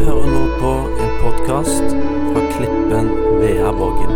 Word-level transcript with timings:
hører 0.00 0.26
nå 0.26 0.44
på 0.60 0.72
en 1.04 1.10
podkast 1.20 1.92
fra 2.32 2.42
Klippen 2.52 3.08
Veaborgen. 3.40 4.12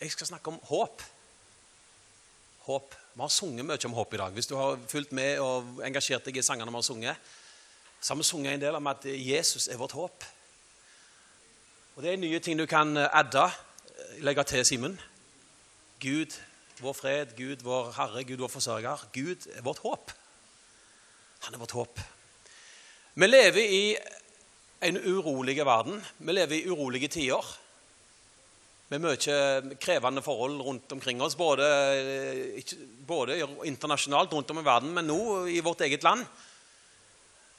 Jeg 0.00 0.10
skal 0.10 0.26
snakke 0.26 0.48
om 0.48 0.58
håp. 0.62 1.13
Har 3.24 3.30
sunget 3.32 3.64
mye 3.64 3.86
om 3.88 3.94
håp 3.96 4.14
i 4.14 4.18
dag. 4.20 4.32
Hvis 4.36 4.50
du 4.50 4.52
har 4.58 4.74
fulgt 4.84 5.12
med 5.16 5.38
og 5.40 5.78
engasjert 5.86 6.26
deg 6.26 6.36
i 6.36 6.42
sangene 6.44 6.68
vi 6.68 6.76
har 6.76 6.84
sunget, 6.84 7.30
så 7.96 8.12
har 8.12 8.18
vi 8.20 8.26
sunget 8.28 8.52
en 8.52 8.60
del 8.60 8.76
om 8.76 8.90
at 8.90 9.06
Jesus 9.08 9.64
er 9.72 9.78
vårt 9.80 9.94
håp. 9.96 10.26
Og 11.96 12.02
Det 12.02 12.12
er 12.12 12.20
nye 12.20 12.40
ting 12.44 12.58
du 12.58 12.66
kan 12.68 12.98
adde, 13.00 13.46
legge 14.20 14.44
til, 14.44 14.64
Simen. 14.66 14.98
Gud, 16.04 16.36
vår 16.84 16.92
fred, 16.92 17.32
Gud, 17.38 17.64
vår 17.64 17.94
Herre, 17.96 18.24
Gud, 18.28 18.44
vår 18.44 18.52
forsørger. 18.52 19.08
Gud 19.14 19.48
er 19.56 19.64
vårt 19.64 19.80
håp. 19.80 20.12
Han 21.46 21.54
er 21.54 21.64
vårt 21.64 21.72
håp. 21.80 22.00
Vi 23.14 23.26
lever 23.26 23.64
i 23.64 23.96
en 24.82 25.00
urolig 25.00 25.56
verden. 25.64 26.04
Vi 26.18 26.32
lever 26.32 26.58
i 26.58 26.68
urolige 26.68 27.08
tider 27.08 27.56
med 28.92 29.00
mye 29.00 29.76
krevende 29.80 30.22
forhold 30.22 30.60
rundt 30.60 30.92
omkring 30.92 31.22
oss, 31.24 31.36
både, 31.36 31.68
både, 33.06 33.38
internasjonalt 33.64 34.32
rundt 34.32 34.50
om 34.52 34.60
i 34.60 34.66
verden, 34.66 34.92
men 34.94 35.08
nå 35.08 35.46
i 35.48 35.60
vårt 35.64 35.80
eget 35.86 36.04
land. 36.04 36.26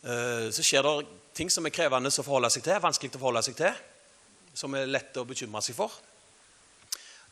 Eh, 0.06 0.52
så 0.54 0.64
skjer 0.64 0.86
det 0.86 1.08
ting 1.36 1.50
som 1.50 1.66
er 1.66 1.74
krevende 1.74 2.14
å 2.14 2.26
forholde 2.26 2.52
seg 2.54 2.64
til, 2.68 2.78
vanskelig 2.82 3.16
å 3.16 3.18
forholde 3.18 3.44
seg 3.48 3.58
til, 3.58 3.82
som 4.54 4.78
er 4.78 4.92
lett 4.92 5.18
å 5.18 5.26
bekymre 5.28 5.64
seg 5.66 5.78
for. 5.78 5.98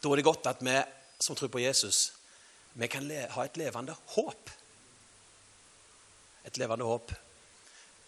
Da 0.02 0.10
er 0.10 0.20
det 0.20 0.26
godt 0.28 0.50
at 0.50 0.66
vi 0.66 0.80
som 1.24 1.38
tror 1.38 1.54
på 1.54 1.62
Jesus, 1.62 2.10
vi 2.74 2.90
kan 2.90 3.06
ha 3.08 3.46
et 3.46 3.62
levende 3.62 3.96
håp. 4.16 4.50
Et 6.44 6.58
levende 6.60 6.90
håp. 6.90 7.14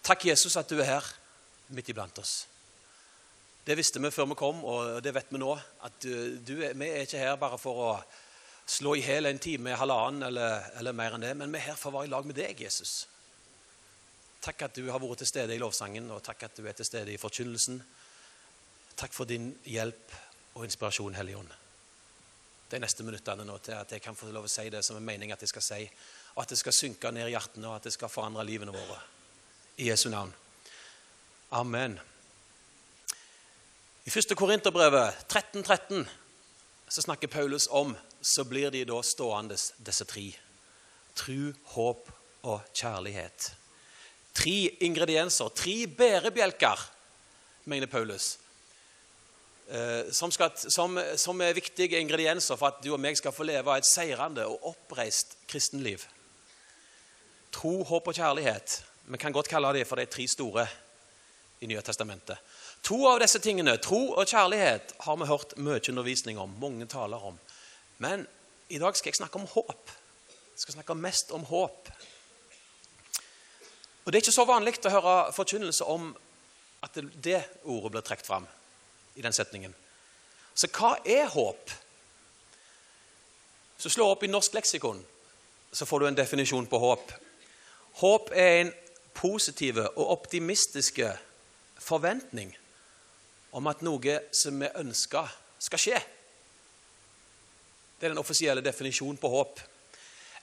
Takk, 0.03 0.25
Jesus, 0.27 0.57
at 0.57 0.69
du 0.69 0.81
er 0.81 0.97
her 0.97 1.13
midt 1.73 1.93
iblant 1.93 2.17
oss. 2.19 2.43
Det 3.65 3.73
visste 3.77 4.01
vi 4.01 4.11
før 4.13 4.29
vi 4.29 4.37
kom, 4.37 4.61
og 4.61 5.01
det 5.01 5.13
vet 5.15 5.31
vi 5.33 5.41
nå. 5.41 5.55
At 5.87 5.97
du, 6.03 6.37
du, 6.37 6.53
vi 6.61 6.85
er 6.85 7.05
ikke 7.07 7.21
her 7.21 7.39
bare 7.41 7.57
for 7.57 7.81
å 7.81 7.89
slå 8.65 8.95
i 8.97 9.01
hjel 9.01 9.29
en 9.29 9.41
time, 9.41 9.73
halvannen 9.77 10.27
eller, 10.27 10.69
eller, 10.77 10.93
mer 10.93 11.17
enn 11.17 11.25
det, 11.25 11.33
men 11.37 11.53
vi 11.53 11.61
er 11.61 11.71
her 11.71 11.79
for 11.79 11.89
å 11.89 11.99
være 11.99 12.09
i 12.09 12.13
lag 12.13 12.29
med 12.29 12.37
deg, 12.37 12.61
Jesus. 12.61 12.93
Takk 14.45 14.67
at 14.67 14.77
du 14.77 14.85
har 14.93 15.01
vært 15.01 15.23
til 15.23 15.31
stede 15.31 15.57
i 15.57 15.61
lovsangen, 15.61 16.11
og 16.13 16.21
takk 16.25 16.45
at 16.45 16.61
du 16.61 16.65
er 16.69 16.77
til 16.77 16.85
stede 16.85 17.13
i 17.13 17.21
forkynnelsen. 17.21 17.81
Takk 19.01 19.13
for 19.17 19.29
din 19.29 19.49
hjelp 19.65 20.13
og 20.55 20.65
inspirasjon, 20.69 21.17
Hellige 21.17 21.41
Ånd. 21.41 21.53
De 22.69 22.81
neste 22.81 23.05
minuttene 23.05 23.45
nå 23.45 23.57
til 23.65 23.77
at 23.77 23.97
jeg 23.97 24.01
kan 24.01 24.17
få 24.17 24.29
lov 24.33 24.45
å 24.45 24.51
si 24.51 24.69
det 24.73 24.81
som 24.85 24.97
er 24.97 25.05
meningen 25.05 25.33
at 25.33 25.41
jeg 25.41 25.53
skal 25.53 25.65
si, 25.65 25.83
og 26.35 26.45
at 26.45 26.53
det 26.53 26.61
skal 26.61 26.73
synke 26.85 27.13
ned 27.13 27.29
i 27.29 27.33
hjertene, 27.33 27.69
og 27.69 27.79
at 27.79 27.89
det 27.89 27.97
skal 27.97 28.13
forandre 28.13 28.45
livene 28.45 28.73
våre. 28.73 29.01
I 29.81 29.89
Jesu 29.89 30.11
navn. 30.13 30.33
Amen. 31.57 31.97
I 34.05 34.09
1. 34.09 34.35
Korinterbrevet 34.37 35.13
13.13 35.27 35.63
13, 35.63 36.09
så 36.87 37.01
snakker 37.01 37.27
Paulus 37.27 37.67
om 37.67 37.95
så 38.21 38.43
blir 38.45 38.69
de 38.69 38.83
da 38.85 38.99
stående, 39.01 39.57
disse 39.81 40.05
tre. 40.05 40.27
Tru, 41.17 41.53
håp 41.73 42.11
og 42.45 42.67
kjærlighet. 42.69 43.47
Tre 44.37 44.53
ingredienser, 44.85 45.49
tre 45.57 45.87
bærebjelker, 45.87 46.83
mener 47.65 47.89
Paulus, 47.89 48.37
eh, 49.73 50.13
som, 50.13 50.29
skal, 50.29 50.53
som, 50.53 51.01
som, 51.17 51.41
er 51.41 51.57
viktige 51.57 51.97
ingredienser 51.97 52.61
for 52.61 52.69
at 52.69 52.85
du 52.85 52.91
og 52.93 53.01
meg 53.01 53.17
skal 53.17 53.33
få 53.33 53.49
leve 53.49 53.73
et 53.73 53.89
seirende 53.89 54.45
og 54.45 54.69
oppreist 54.69 55.33
kristenliv. 55.49 56.05
Tro, 57.49 57.79
håp 57.81 58.13
og 58.13 58.21
kjærlighet. 58.21 58.83
Vi 59.09 59.17
kan 59.17 59.33
godt 59.33 59.49
kalle 59.49 59.73
det 59.73 59.87
for 59.89 59.97
de 59.97 60.05
tre 60.05 60.29
store 60.29 60.67
i 61.65 61.73
Nye 61.73 61.81
testamentet. 61.81 62.37
To 62.85 62.99
av 63.09 63.17
disse 63.17 63.39
tingene, 63.41 63.79
tro 63.81 64.11
og 64.13 64.27
kjærlighet, 64.29 64.91
har 65.01 65.15
vi 65.17 65.25
hørt 65.25 65.55
mye 65.57 65.81
undervisning 65.89 66.37
om. 66.39 66.51
mange 66.59 66.85
taler 66.85 67.17
om. 67.17 67.39
Men 67.97 68.27
i 68.69 68.77
dag 68.77 68.95
skal 68.95 69.09
jeg 69.09 69.15
snakke 69.15 69.39
om 69.39 69.47
håp. 69.47 69.89
Jeg 70.53 70.59
skal 70.59 70.73
snakke 70.73 70.95
mest 70.95 71.31
om 71.31 71.43
håp. 71.43 71.89
Og 74.05 74.11
Det 74.11 74.15
er 74.15 74.21
ikke 74.21 74.31
så 74.31 74.45
vanlig 74.45 74.85
å 74.85 74.89
høre 74.89 75.33
forkynnelse 75.33 75.83
om 75.83 76.15
at 76.83 76.93
det, 76.93 77.23
det 77.23 77.43
ordet 77.63 77.91
blir 77.91 78.01
trukket 78.01 78.27
fram 78.27 78.45
i 79.15 79.21
den 79.21 79.33
setningen. 79.33 79.73
Så 80.53 80.67
hva 80.67 80.99
er 81.05 81.25
håp? 81.25 81.71
Så 83.77 83.89
slå 83.89 84.11
opp 84.11 84.23
i 84.23 84.29
Norsk 84.29 84.53
leksikon, 84.53 85.01
så 85.71 85.85
får 85.85 85.99
du 85.99 86.07
en 86.07 86.17
definisjon 86.17 86.67
på 86.67 86.77
håp. 86.79 87.11
Håp 87.93 88.29
er 88.29 88.59
en 88.59 88.71
positive 89.13 89.89
og 89.95 90.11
optimistiske 90.19 91.09
forventning 91.81 92.53
om 93.55 93.71
at 93.71 93.83
noe 93.85 94.19
som 94.35 94.59
vi 94.59 94.67
ønsker, 94.81 95.31
skal 95.65 95.81
skje. 95.81 95.99
Det 97.95 98.07
er 98.07 98.11
den 98.11 98.21
offisielle 98.21 98.63
definisjonen 98.63 99.17
på 99.17 99.31
håp. 99.31 99.61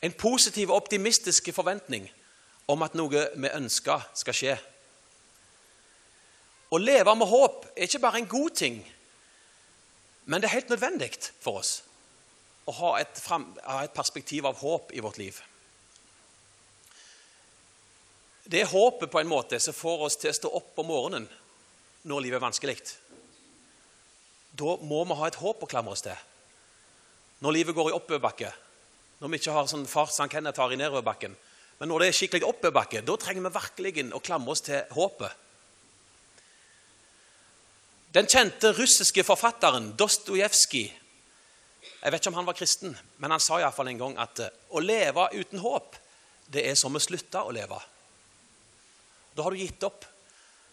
En 0.03 0.15
positiv 0.19 0.73
og 0.73 0.81
optimistisk 0.81 1.53
forventning 1.55 2.09
om 2.73 2.83
at 2.83 2.97
noe 2.97 3.27
vi 3.37 3.53
ønsker, 3.53 4.09
skal 4.17 4.37
skje. 4.37 4.57
Å 6.73 6.81
leve 6.81 7.15
med 7.19 7.29
håp 7.29 7.69
er 7.75 7.85
ikke 7.85 8.01
bare 8.01 8.23
en 8.23 8.31
god 8.33 8.57
ting, 8.57 8.81
men 10.25 10.41
det 10.41 10.49
er 10.49 10.57
helt 10.57 10.73
nødvendig 10.73 11.11
for 11.43 11.61
oss 11.61 11.83
å 12.65 12.73
ha 12.79 12.93
et, 13.03 13.19
frem, 13.19 13.45
ha 13.67 13.83
et 13.83 13.95
perspektiv 13.95 14.47
av 14.47 14.61
håp 14.63 14.93
i 14.95 15.03
vårt 15.03 15.19
liv. 15.19 15.41
Det 18.47 18.63
er 18.63 18.71
håpet 18.71 19.11
på 19.11 19.21
en 19.21 19.31
måte 19.31 19.59
som 19.61 19.75
får 19.75 20.07
oss 20.07 20.17
til 20.23 20.31
å 20.31 20.37
stå 20.39 20.53
opp 20.59 20.79
om 20.81 20.89
morgenen 20.89 21.29
når 22.09 22.25
livet 22.25 22.39
er 22.39 22.47
vanskelig. 22.47 22.77
Da 24.59 24.77
må 24.85 25.05
vi 25.09 25.17
ha 25.19 25.29
et 25.31 25.41
håp 25.41 25.63
å 25.65 25.71
klamre 25.71 25.95
oss 25.95 26.05
til. 26.05 26.17
Når 27.43 27.57
livet 27.57 27.77
går 27.77 27.91
i 27.91 27.97
oppoverbakke, 27.97 28.51
når 29.23 29.31
vi 29.31 29.39
ikke 29.39 29.55
har 29.55 29.71
sånn 29.71 29.87
fart 29.87 30.13
som 30.15 30.31
Kenneth 30.31 30.59
har 30.59 30.73
i 30.75 30.79
nedoverbakken. 30.79 31.35
Men 31.79 31.91
når 31.91 32.03
det 32.03 32.09
er 32.11 32.17
skikkelig 32.19 32.49
oppoverbakke, 32.49 33.05
da 33.07 33.15
trenger 33.19 33.47
vi 33.47 33.55
virkelig 33.55 34.05
å 34.15 34.21
klamre 34.23 34.55
oss 34.55 34.65
til 34.67 34.83
håpet. 34.95 35.39
Den 38.13 38.29
kjente 38.29 38.75
russiske 38.77 39.25
forfatteren 39.25 39.95
Dostojevskij 39.97 40.91
Jeg 42.03 42.13
vet 42.13 42.21
ikke 42.21 42.31
om 42.33 42.37
han 42.37 42.47
var 42.47 42.57
kristen, 42.59 42.93
men 43.23 43.31
han 43.31 43.41
sa 43.41 43.61
iallfall 43.61 43.89
en 43.89 44.01
gang 44.01 44.17
at 44.21 44.41
å 44.75 44.83
leve 44.83 45.29
uten 45.39 45.63
håp, 45.63 45.97
det 46.51 46.67
er 46.67 46.75
som 46.79 46.95
å 46.95 47.03
slutte 47.03 47.41
å 47.41 47.55
leve. 47.55 47.79
Da 49.35 49.47
har 49.47 49.55
du 49.55 49.63
gitt 49.63 49.87
opp. 49.87 50.05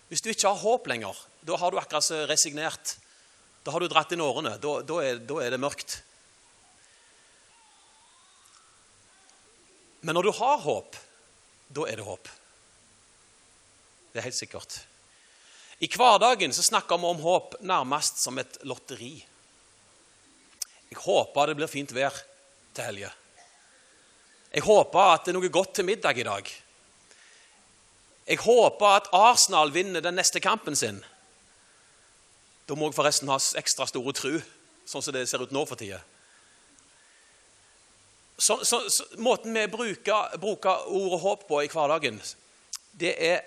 Hvis 0.09 0.23
du 0.25 0.31
ikke 0.31 0.49
har 0.49 0.57
håp 0.57 0.87
lenger, 0.89 1.17
da 1.45 1.57
har 1.61 1.71
du 1.71 1.77
akkurat 1.79 2.29
resignert. 2.29 2.97
Da 3.63 3.73
har 3.73 3.83
du 3.83 3.89
dratt 3.91 4.11
inn 4.15 4.23
årene. 4.25 4.55
Da, 4.61 4.79
da, 4.81 5.01
er, 5.05 5.19
da 5.21 5.37
er 5.43 5.53
det 5.53 5.61
mørkt. 5.61 5.99
Men 10.01 10.15
når 10.17 10.29
du 10.29 10.31
har 10.39 10.61
håp, 10.63 10.97
da 11.69 11.85
er 11.85 11.99
det 11.99 12.07
håp. 12.07 12.29
Det 14.09 14.21
er 14.21 14.25
helt 14.25 14.39
sikkert. 14.39 14.79
I 15.79 15.87
hverdagen 15.91 16.53
så 16.55 16.65
snakker 16.65 16.97
vi 16.97 17.07
om 17.07 17.21
håp 17.23 17.59
nærmest 17.61 18.19
som 18.23 18.39
et 18.41 18.57
lotteri. 18.67 19.13
Jeg 20.89 20.99
håper 21.03 21.51
det 21.51 21.59
blir 21.59 21.71
fint 21.71 21.93
vær 21.93 22.15
til 22.73 22.87
helga. 22.87 23.11
Jeg 24.49 24.65
håper 24.65 25.13
at 25.13 25.27
det 25.27 25.31
er 25.31 25.37
noe 25.37 25.51
godt 25.53 25.75
til 25.77 25.85
middag 25.85 26.17
i 26.17 26.25
dag. 26.25 26.49
Jeg 28.29 28.43
håper 28.43 28.85
at 28.85 29.09
Arsenal 29.15 29.73
vinner 29.73 30.03
den 30.05 30.19
neste 30.19 30.39
kampen 30.39 30.75
sin. 30.77 31.01
Da 32.69 32.75
må 32.77 32.91
jeg 32.91 32.97
forresten 32.99 33.31
ha 33.31 33.39
ekstra 33.57 33.87
store 33.89 34.13
tru, 34.13 34.35
sånn 34.85 35.01
som 35.01 35.15
det 35.15 35.25
ser 35.29 35.41
ut 35.41 35.53
nå 35.55 35.63
for 35.65 35.79
tida. 35.79 35.97
Så, 38.39 38.59
så, 38.63 38.83
så, 38.87 39.07
måten 39.19 39.55
vi 39.57 39.65
bruker, 39.67 40.37
bruker 40.39 40.85
ordet 40.93 41.19
håp 41.23 41.47
på 41.49 41.63
i 41.65 41.71
hverdagen, 41.71 42.21
det 43.01 43.15
er 43.17 43.41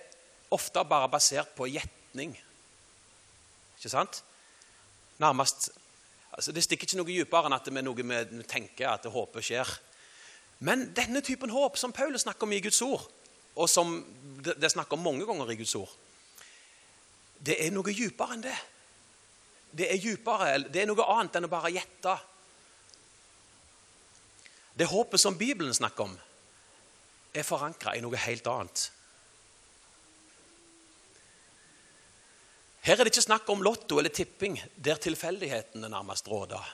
ofte 0.52 0.82
bare 0.84 1.08
basert 1.12 1.54
på 1.56 1.70
gjetning. 1.70 2.34
Ikke 3.78 3.92
sant? 3.92 4.20
Nærmest 5.22 5.70
altså 6.32 6.52
Det 6.52 6.62
stikker 6.64 6.88
ikke 6.88 6.96
noe 6.96 7.08
dypere 7.12 7.48
enn 7.48 7.54
at 7.54 7.66
det 7.68 7.74
er 7.76 7.84
noe 7.84 8.02
vi 8.02 8.44
tenker 8.48 8.88
at 8.88 9.06
håpet 9.06 9.44
skjer. 9.46 9.72
Men 10.64 10.86
denne 10.96 11.20
typen 11.24 11.52
håp 11.52 11.76
som 11.78 11.92
Paulus 11.92 12.24
snakker 12.24 12.48
om 12.48 12.54
i 12.56 12.60
Guds 12.64 12.80
ord, 12.82 13.04
og 13.54 13.68
som 13.70 13.98
det 14.42 14.56
er 14.58 14.72
snakk 14.72 14.92
om 14.96 15.04
mange 15.04 15.26
ganger 15.28 15.52
i 15.52 15.58
Guds 15.60 15.74
ord, 15.78 15.90
det 17.42 17.58
er 17.62 17.72
noe 17.74 17.94
dypere 17.94 18.36
enn 18.36 18.44
det. 18.44 18.58
Det 19.72 19.88
er 19.88 20.00
djupere, 20.00 20.58
det 20.68 20.82
er 20.82 20.88
noe 20.90 21.06
annet 21.14 21.38
enn 21.38 21.48
å 21.48 21.52
bare 21.52 21.72
gjette. 21.72 22.16
Det 24.76 24.88
håpet 24.88 25.20
som 25.20 25.38
Bibelen 25.38 25.74
snakker 25.74 26.06
om, 26.06 26.16
er 27.32 27.46
forankra 27.46 27.94
i 27.96 28.02
noe 28.04 28.20
helt 28.20 28.48
annet. 28.52 28.84
Her 32.82 32.98
er 32.98 33.06
det 33.06 33.12
ikke 33.12 33.24
snakk 33.24 33.50
om 33.52 33.62
lotto 33.62 34.00
eller 34.00 34.12
tipping, 34.12 34.58
der 34.76 34.98
tilfeldighetene 35.00 35.88
nærmest 35.88 36.28
råder. 36.28 36.64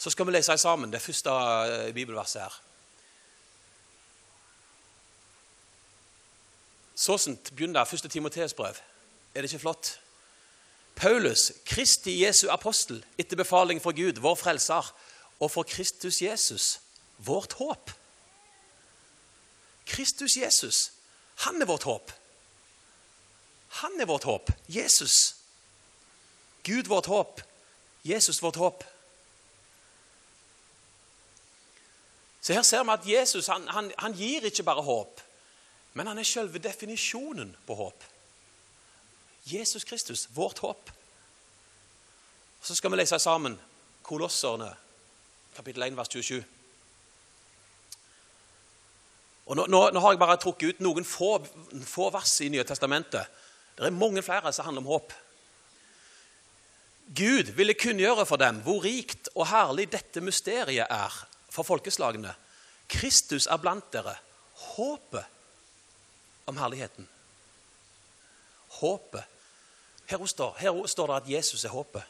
Så 0.00 0.10
skal 0.10 0.26
vi 0.26 0.34
lese 0.34 0.56
sammen 0.58 0.90
det 0.90 1.02
første 1.04 1.30
eh, 1.30 1.92
bibelverset 1.94 2.42
her. 2.42 2.56
Såsent 7.00 7.54
begynner 7.56 7.84
første 7.88 8.08
Timoteus 8.08 8.52
brev. 8.54 8.76
Er 9.34 9.40
det 9.40 9.52
ikke 9.52 9.62
flott? 9.62 10.00
Paulus, 10.96 11.52
Kristi 11.64 12.24
Jesu 12.24 12.50
apostel, 12.52 13.04
etter 13.18 13.36
befaling 13.36 13.80
fra 13.80 13.94
Gud, 13.96 14.20
vår 14.20 14.34
frelser, 14.34 14.90
og 15.40 15.50
for 15.50 15.62
Kristus 15.62 16.20
Jesus, 16.22 16.80
vårt 17.18 17.52
håp. 17.56 17.90
Kristus 19.86 20.36
Jesus, 20.36 20.92
han 21.46 21.62
er 21.62 21.66
vårt 21.66 21.82
håp. 21.88 22.12
Han 23.80 24.00
er 24.00 24.04
vårt 24.04 24.24
håp. 24.24 24.52
Jesus. 24.68 25.36
Gud 26.64 26.84
vårt 26.84 27.06
håp. 27.06 27.40
Jesus 28.04 28.42
vårt 28.42 28.56
håp. 28.56 28.84
Så 32.40 32.52
her 32.52 32.62
ser 32.62 32.84
vi 32.84 32.90
at 32.90 33.06
Jesus 33.06 33.46
han, 33.46 33.68
han, 33.68 33.92
han 33.98 34.12
gir 34.12 34.44
ikke 34.44 34.62
bare 34.62 34.82
håp, 34.82 35.20
men 35.94 36.06
han 36.06 36.18
er 36.18 36.28
selve 36.28 36.62
definisjonen 36.62 37.52
på 37.66 37.74
håp. 37.74 38.04
Jesus 39.50 39.84
Kristus, 39.84 40.28
vårt 40.34 40.58
håp. 40.58 40.90
Så 42.60 42.74
skal 42.74 42.92
vi 42.92 43.00
lese 43.00 43.18
sammen 43.18 43.58
Kolosserne, 44.02 44.70
kapittel 45.56 45.82
1, 45.82 45.96
vers 45.96 46.08
27. 46.08 46.44
Og 49.50 49.56
nå, 49.56 49.66
nå, 49.66 49.80
nå, 49.90 50.00
har 50.02 50.14
jeg 50.14 50.20
bare 50.20 50.38
trukket 50.38 50.76
ut 50.76 50.84
noen 50.84 51.06
få, 51.06 51.32
få 51.86 52.10
vers 52.14 52.36
i 52.44 52.50
Nye 52.52 52.64
Testamentet. 52.66 53.26
Det 53.74 53.88
er 53.88 53.96
mange 53.96 54.22
flere 54.22 54.52
som 54.54 54.68
handler 54.68 54.84
om 54.84 54.92
håp. 54.92 55.14
Gud 57.16 57.50
ville 57.58 57.74
kunngjøre 57.74 58.26
for 58.28 58.38
dem 58.38 58.60
hvor 58.62 58.84
rikt 58.84 59.32
og 59.34 59.48
herlig 59.50 59.88
dette 59.90 60.22
mysteriet 60.22 60.86
er 60.86 61.16
for 61.50 61.66
folkeslagene. 61.66 62.30
Kristus 62.90 63.48
er 63.50 63.58
blant 63.62 63.90
dere. 63.90 64.14
Håpet 64.76 65.39
om 66.50 66.58
herligheten. 66.60 67.08
Håpet. 68.80 69.24
Her 70.10 70.26
står, 70.26 70.56
her 70.58 70.86
står 70.86 71.06
det 71.06 71.16
at 71.16 71.30
Jesus 71.30 71.64
er 71.64 71.74
håpet. 71.74 72.02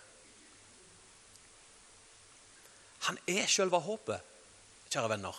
Han 3.08 3.18
er 3.28 3.46
selve 3.48 3.80
håpet, 3.80 4.20
kjære 4.92 5.08
venner. 5.14 5.36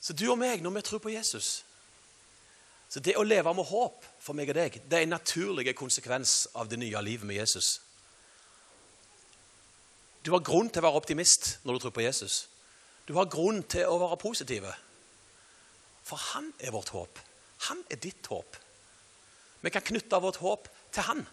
Så 0.00 0.14
du 0.14 0.28
og 0.30 0.38
meg, 0.38 0.62
når 0.62 0.70
vi 0.78 0.82
tror 0.86 1.02
på 1.02 1.14
Jesus 1.14 1.62
så 2.88 3.00
Det 3.02 3.16
å 3.18 3.24
leve 3.26 3.50
med 3.54 3.66
håp 3.66 4.04
for 4.22 4.38
meg 4.38 4.52
og 4.52 4.54
deg 4.54 4.76
det 4.86 4.98
er 4.98 5.02
en 5.02 5.16
naturlig 5.16 5.72
konsekvens 5.74 6.46
av 6.54 6.68
det 6.70 6.78
nye 6.78 7.00
livet 7.02 7.26
med 7.26 7.40
Jesus. 7.40 7.80
Du 10.22 10.30
har 10.30 10.44
grunn 10.46 10.70
til 10.70 10.82
å 10.82 10.86
være 10.86 11.00
optimist 11.00 11.56
når 11.64 11.74
du 11.74 11.82
tror 11.82 11.94
på 11.98 12.04
Jesus. 12.06 12.36
Du 13.06 13.14
har 13.18 13.26
grunn 13.30 13.64
til 13.66 13.90
å 13.90 13.98
være 13.98 14.18
positiv. 14.22 14.70
For 16.06 16.20
han 16.32 16.52
er 16.62 16.74
vårt 16.74 16.92
håp. 16.94 17.18
Han 17.68 17.82
er 17.90 17.98
ditt 17.98 18.28
håp. 18.30 18.56
Vi 19.60 19.72
kan 19.74 19.82
knytte 19.82 20.20
vårt 20.22 20.38
håp 20.38 20.68
til 20.94 21.06
han. 21.08 21.24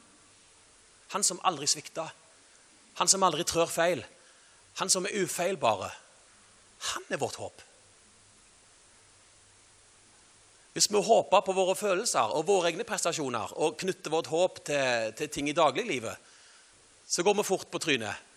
Han 1.13 1.25
som 1.25 1.41
aldri 1.45 1.67
svikta. 1.69 2.07
Han 2.97 3.09
som 3.09 3.25
aldri 3.25 3.45
trør 3.45 3.69
feil. 3.69 4.01
Han 4.81 4.89
som 4.89 5.05
er 5.05 5.13
ufeilbare. 5.21 5.91
Han 6.93 7.05
er 7.13 7.21
vårt 7.21 7.37
håp. 7.41 7.61
Hvis 10.73 10.89
vi 10.89 11.01
håper 11.05 11.45
på 11.45 11.53
våre 11.53 11.75
følelser 11.77 12.33
og 12.33 12.47
våre 12.47 12.71
egne 12.71 12.85
prestasjoner 12.87 13.51
og 13.61 13.77
knytter 13.77 14.09
vårt 14.09 14.31
håp 14.33 14.63
til, 14.65 15.13
til 15.19 15.29
ting 15.29 15.49
i 15.51 15.57
dagliglivet, 15.57 16.31
så 17.05 17.21
går 17.21 17.37
vi 17.37 17.45
fort 17.45 17.69
på 17.69 17.81
trynet. 17.83 18.32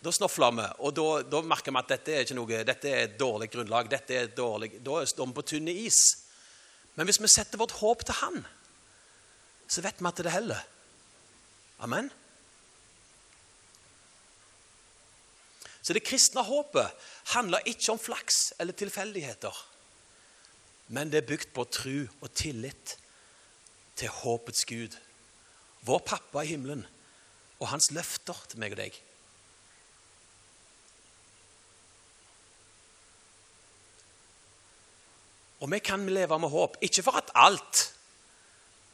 Da 0.00 0.12
snofler 0.12 0.54
vi, 0.56 0.66
og 0.80 0.94
da, 0.96 1.06
da, 1.28 1.42
merker 1.44 1.74
vi 1.74 1.80
at 1.82 1.90
dette 1.92 2.14
er, 2.16 2.30
noe, 2.36 2.62
dette 2.64 2.88
er 2.88 3.02
et 3.04 3.18
dårlig 3.20 3.50
grunnlag. 3.52 3.90
dette 3.90 4.16
er 4.16 4.30
dårlig, 4.32 4.78
Da 4.84 5.04
står 5.06 5.26
vi 5.26 5.36
på 5.36 5.46
tynne 5.52 5.74
is. 5.76 6.00
Men 6.96 7.06
hvis 7.06 7.20
vi 7.20 7.28
setter 7.28 7.60
vårt 7.60 7.76
håp 7.80 8.04
til 8.04 8.16
Han, 8.22 8.44
så 9.68 9.84
vet 9.84 10.00
vi 10.00 10.08
at 10.08 10.22
det 10.24 10.32
heller. 10.32 10.62
Amen. 11.80 12.10
Så 15.82 15.92
det 15.92 16.04
kristne 16.04 16.42
håpet 16.44 16.92
handler 17.34 17.64
ikke 17.64 17.92
om 17.92 17.98
flaks 17.98 18.52
eller 18.60 18.76
tilfeldigheter 18.76 19.66
men 20.90 21.10
det 21.10 21.20
er 21.20 21.28
bygd 21.28 21.52
på 21.54 21.64
tro 21.70 21.98
og 22.18 22.32
tillit 22.34 22.96
til 23.98 24.10
håpets 24.10 24.64
Gud. 24.66 24.96
Vår 25.86 26.02
pappa 26.06 26.42
i 26.42 26.50
himmelen 26.50 26.82
og 27.60 27.70
hans 27.70 27.90
løfter 27.94 28.38
til 28.50 28.58
meg 28.62 28.74
og 28.74 28.80
deg. 28.80 28.96
Og 35.60 35.70
vi 35.70 35.78
kan 35.78 36.06
leve 36.08 36.38
med 36.38 36.48
håp, 36.48 36.76
ikke 36.80 37.02
for 37.02 37.16
at 37.20 37.32
alt 37.34 37.86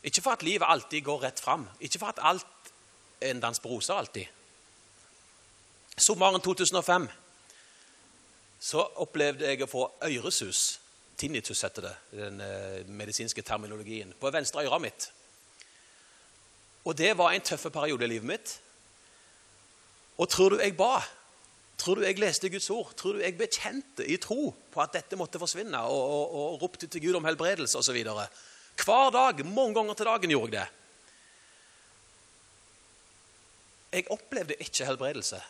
Ikke 0.07 0.23
for 0.23 0.31
at 0.31 0.43
livet 0.43 0.67
alltid 0.69 1.03
går 1.03 1.23
rett 1.23 1.41
fram, 1.41 1.65
ikke 1.81 1.99
for 1.99 2.07
at 2.07 2.19
alt 2.23 2.47
er 3.21 3.31
en 3.31 3.41
dans 3.41 3.59
på 3.59 3.69
roser 3.69 3.95
alltid. 3.95 4.27
Sommeren 5.99 6.41
2005 6.41 7.09
så 8.61 8.85
opplevde 9.03 9.49
jeg 9.49 9.65
å 9.65 9.67
få 9.67 9.83
øresus 10.07 10.79
Tinnitus 11.17 11.63
heter 11.65 11.87
det, 11.87 11.95
den 12.13 12.41
eh, 12.45 12.87
medisinske 12.93 13.43
terminologien. 13.43 14.13
På 14.21 14.31
venstre 14.31 14.67
øre 14.67 14.81
mitt. 14.85 15.09
Og 16.85 16.97
det 16.99 17.15
var 17.17 17.33
en 17.33 17.41
tøff 17.41 17.67
periode 17.73 18.05
i 18.05 18.11
livet 18.11 18.29
mitt. 18.29 18.53
Og 20.21 20.29
tror 20.29 20.55
du 20.55 20.61
jeg 20.61 20.77
ba? 20.77 21.01
Tror 21.77 21.99
du 21.99 22.07
jeg 22.07 22.19
leste 22.19 22.49
Guds 22.51 22.71
ord? 22.73 22.93
Tror 22.97 23.17
du 23.17 23.23
jeg 23.25 23.37
bekjente 23.39 24.07
i 24.09 24.17
tro 24.21 24.51
på 24.73 24.81
at 24.83 24.95
dette 24.97 25.19
måtte 25.21 25.41
forsvinne, 25.41 25.81
og, 25.85 26.03
og, 26.17 26.37
og 26.41 26.63
ropte 26.63 26.89
til 26.89 27.05
Gud 27.05 27.19
om 27.19 27.29
helbredelse 27.29 27.79
osv.? 27.79 27.99
Hver 28.85 29.11
dag, 29.13 29.45
mange 29.47 29.75
ganger 29.77 29.95
til 29.95 30.09
dagen, 30.09 30.33
gjorde 30.33 30.57
jeg 30.57 30.61
det. 30.61 30.69
Jeg 33.97 34.11
opplevde 34.13 34.57
ikke 34.61 34.85
helbredelse. 34.89 35.41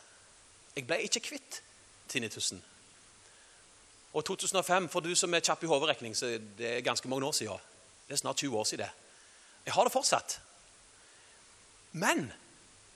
Jeg 0.75 0.85
ble 0.87 0.99
ikke 1.03 1.23
kvitt 1.25 1.61
tinnitusen. 2.07 2.61
Og 4.13 4.25
2005, 4.25 4.87
for 4.89 5.03
du 5.03 5.11
som 5.15 5.33
er 5.33 5.43
kjapp 5.43 5.63
i 5.65 5.69
hoderegning, 5.69 6.15
så 6.15 6.37
det 6.57 6.69
er 6.77 6.85
ganske 6.85 7.09
mange 7.11 7.25
år 7.27 7.35
siden. 7.35 7.65
Det 8.07 8.15
er 8.15 8.21
snart 8.21 8.39
20 8.39 8.57
år 8.57 8.63
siden. 8.63 8.93
Jeg 9.65 9.73
har 9.73 9.83
det 9.83 9.91
fortsatt. 9.91 10.39
Men 11.91 12.31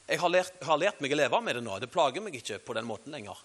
jeg 0.08 0.20
har 0.20 0.32
lært, 0.32 0.56
har 0.66 0.80
lært 0.80 1.02
meg 1.04 1.14
å 1.14 1.20
leve 1.20 1.42
med 1.42 1.58
det 1.58 1.64
nå. 1.66 1.78
Det 1.80 1.92
plager 1.92 2.24
meg 2.24 2.36
ikke 2.40 2.60
på 2.66 2.76
den 2.78 2.88
måten 2.88 3.14
lenger. 3.16 3.38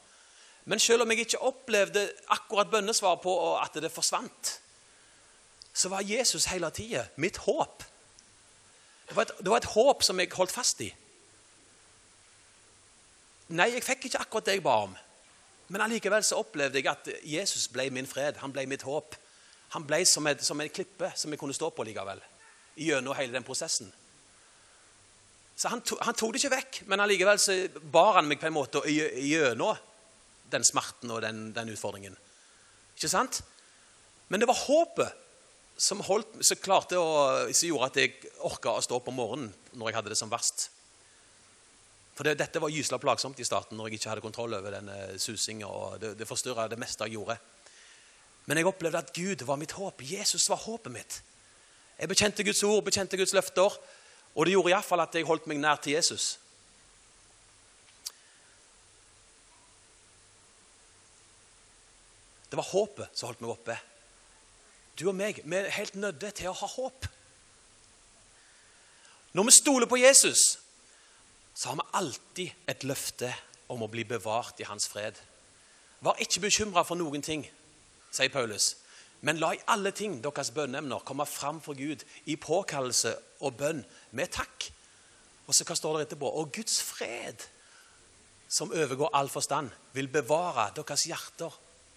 Men 0.67 0.83
selv 0.83 1.05
om 1.05 1.13
jeg 1.13 1.27
ikke 1.27 1.43
opplevde 1.47 2.09
akkurat 2.35 2.71
bønnesvar 2.71 3.21
på 3.23 3.35
at 3.61 3.77
det 3.79 3.93
forsvant, 3.95 4.57
så 5.77 5.91
var 5.93 6.07
Jesus 6.07 6.49
hele 6.51 6.71
tida 6.75 7.05
mitt 7.23 7.39
håp. 7.45 7.85
Det 9.07 9.15
var, 9.15 9.29
et, 9.29 9.35
det 9.39 9.53
var 9.53 9.61
et 9.63 9.75
håp 9.77 10.03
som 10.03 10.19
jeg 10.19 10.33
holdt 10.35 10.55
fast 10.55 10.81
i. 10.83 10.89
Nei, 13.55 13.69
jeg 13.77 13.85
fikk 13.87 14.09
ikke 14.09 14.25
akkurat 14.25 14.49
det 14.49 14.57
jeg 14.57 14.65
ba 14.65 14.81
om. 14.89 14.97
Men 15.71 15.85
allikevel 15.85 16.25
så 16.27 16.41
opplevde 16.43 16.81
jeg 16.81 16.91
at 16.91 17.11
Jesus 17.27 17.69
ble 17.71 17.87
min 17.95 18.09
fred. 18.11 18.41
Han 18.43 18.55
ble 18.55 18.67
mitt 18.71 18.83
håp. 18.87 19.15
Han 19.75 19.87
ble 19.87 20.01
som, 20.07 20.27
en 20.27 20.73
klippe 20.73 21.13
som 21.15 21.31
jeg 21.31 21.39
kunne 21.39 21.55
stå 21.55 21.71
på 21.75 21.87
likevel. 21.87 22.23
Gjennom 22.75 23.15
hele 23.19 23.35
den 23.35 23.47
prosessen. 23.47 23.93
Så 25.57 25.71
han, 25.73 25.81
to, 25.81 25.97
han, 26.05 26.17
tok 26.17 26.35
det 26.35 26.43
ikke 26.43 26.53
vekk, 26.53 26.81
men 26.91 27.01
allikevel 27.01 27.41
så 27.41 27.55
bar 27.93 28.19
han 28.19 28.29
meg 28.29 28.41
på 28.43 28.49
en 28.51 28.57
måte 28.57 28.83
gjennom 28.93 29.79
den 30.53 30.65
smerten 30.67 31.11
og 31.15 31.23
den, 31.25 31.49
den, 31.57 31.73
utfordringen. 31.73 32.17
Ikke 32.97 33.11
sant? 33.11 33.41
Men 34.29 34.43
det 34.43 34.49
var 34.51 34.59
håpet 34.67 35.25
som, 35.81 36.03
holdt, 36.05 36.39
som, 36.45 36.61
å, 37.01 37.07
som 37.51 37.69
gjorde 37.71 37.89
at 37.89 38.01
jeg 38.03 38.33
orka 38.47 38.77
å 38.77 38.85
stå 38.85 39.01
opp 39.01 39.11
om 39.11 39.19
morgenen 39.19 39.77
når 39.77 39.91
jeg 39.91 39.99
hadde 39.99 40.13
det 40.13 40.21
som 40.21 40.33
verst. 40.33 40.69
For 42.17 42.25
det, 42.25 42.39
Dette 42.41 42.61
var 42.61 42.73
gysla 42.73 43.01
plagsomt 43.01 43.41
i 43.41 43.49
starten 43.49 43.77
når 43.77 43.91
jeg 43.91 44.01
ikke 44.01 44.13
hadde 44.13 44.25
kontroll 44.25 44.57
over 44.57 44.79
denne 44.79 44.97
susinga. 45.21 45.69
og 45.69 46.01
Det, 46.01 46.15
det 46.21 46.29
forstyrra 46.29 46.69
det 46.73 46.81
meste 46.81 47.05
jeg 47.09 47.19
gjorde. 47.19 47.37
Men 48.47 48.61
jeg 48.61 48.69
opplevde 48.69 49.03
at 49.03 49.13
Gud 49.13 49.43
var 49.49 49.61
mitt 49.61 49.75
håp. 49.77 50.05
Jesus 50.05 50.47
var 50.49 50.63
håpet 50.63 50.93
mitt. 50.95 51.21
Jeg 51.97 52.09
bekjente 52.13 52.45
Guds 52.45 52.63
ord, 52.65 52.85
bekjente 52.87 53.19
Guds 53.21 53.35
løfter, 53.37 53.77
og 54.37 54.45
det 54.45 54.53
gjorde 54.53 54.75
iallfall 54.75 55.01
at 55.01 55.17
jeg 55.17 55.25
holdt 55.25 55.47
meg 55.49 55.59
nær 55.63 55.81
til 55.81 55.97
Jesus. 55.97 56.37
Det 62.51 62.59
var 62.61 62.69
håpet 62.69 63.17
som 63.17 63.31
holdt 63.31 63.43
meg 63.43 63.55
oppe. 63.55 63.77
Du 64.97 65.09
og 65.09 65.17
meg 65.17 65.41
vi 65.43 65.57
er 65.57 65.73
helt 65.77 65.97
nødde 65.99 66.31
til 66.37 66.53
å 66.53 66.57
ha 66.57 66.69
håp. 66.77 67.09
Når 69.37 69.49
vi 69.49 69.57
stoler 69.57 69.89
på 69.89 69.99
Jesus, 70.01 70.59
så 71.57 71.73
har 71.73 71.81
vi 71.81 71.91
alltid 71.99 72.69
et 72.69 72.85
løfte 72.89 73.33
om 73.73 73.83
å 73.85 73.91
bli 73.93 74.05
bevart 74.09 74.61
i 74.61 74.69
hans 74.69 74.89
fred. 74.89 75.17
Var 76.05 76.21
ikke 76.23 76.45
bekymra 76.47 76.85
for 76.85 76.97
noen 76.97 77.25
ting, 77.25 77.45
sier 78.13 78.33
Paulus. 78.33 78.75
Men 79.21 79.41
la 79.41 79.53
i 79.55 79.63
alle 79.73 79.93
ting 79.97 80.19
deres 80.23 80.53
bønneemner 80.55 81.05
komme 81.07 81.27
fram 81.27 81.61
for 81.65 81.79
Gud 81.79 82.05
i 82.27 82.37
påkallelse 82.37 83.15
og 83.41 83.57
bønn 83.59 83.83
med 84.17 84.33
takk. 84.35 84.69
Og 85.47 85.55
så 85.55 85.67
hva 85.67 85.77
står 85.79 85.99
det 85.99 86.07
etterpå? 86.09 86.29
Og 86.29 86.53
Guds 86.55 86.81
fred, 86.83 87.45
som 88.49 88.73
overgår 88.75 89.15
all 89.15 89.31
forstand, 89.33 89.71
vil 89.95 90.11
bevare 90.13 90.69
deres 90.77 91.07
hjerter 91.09 91.55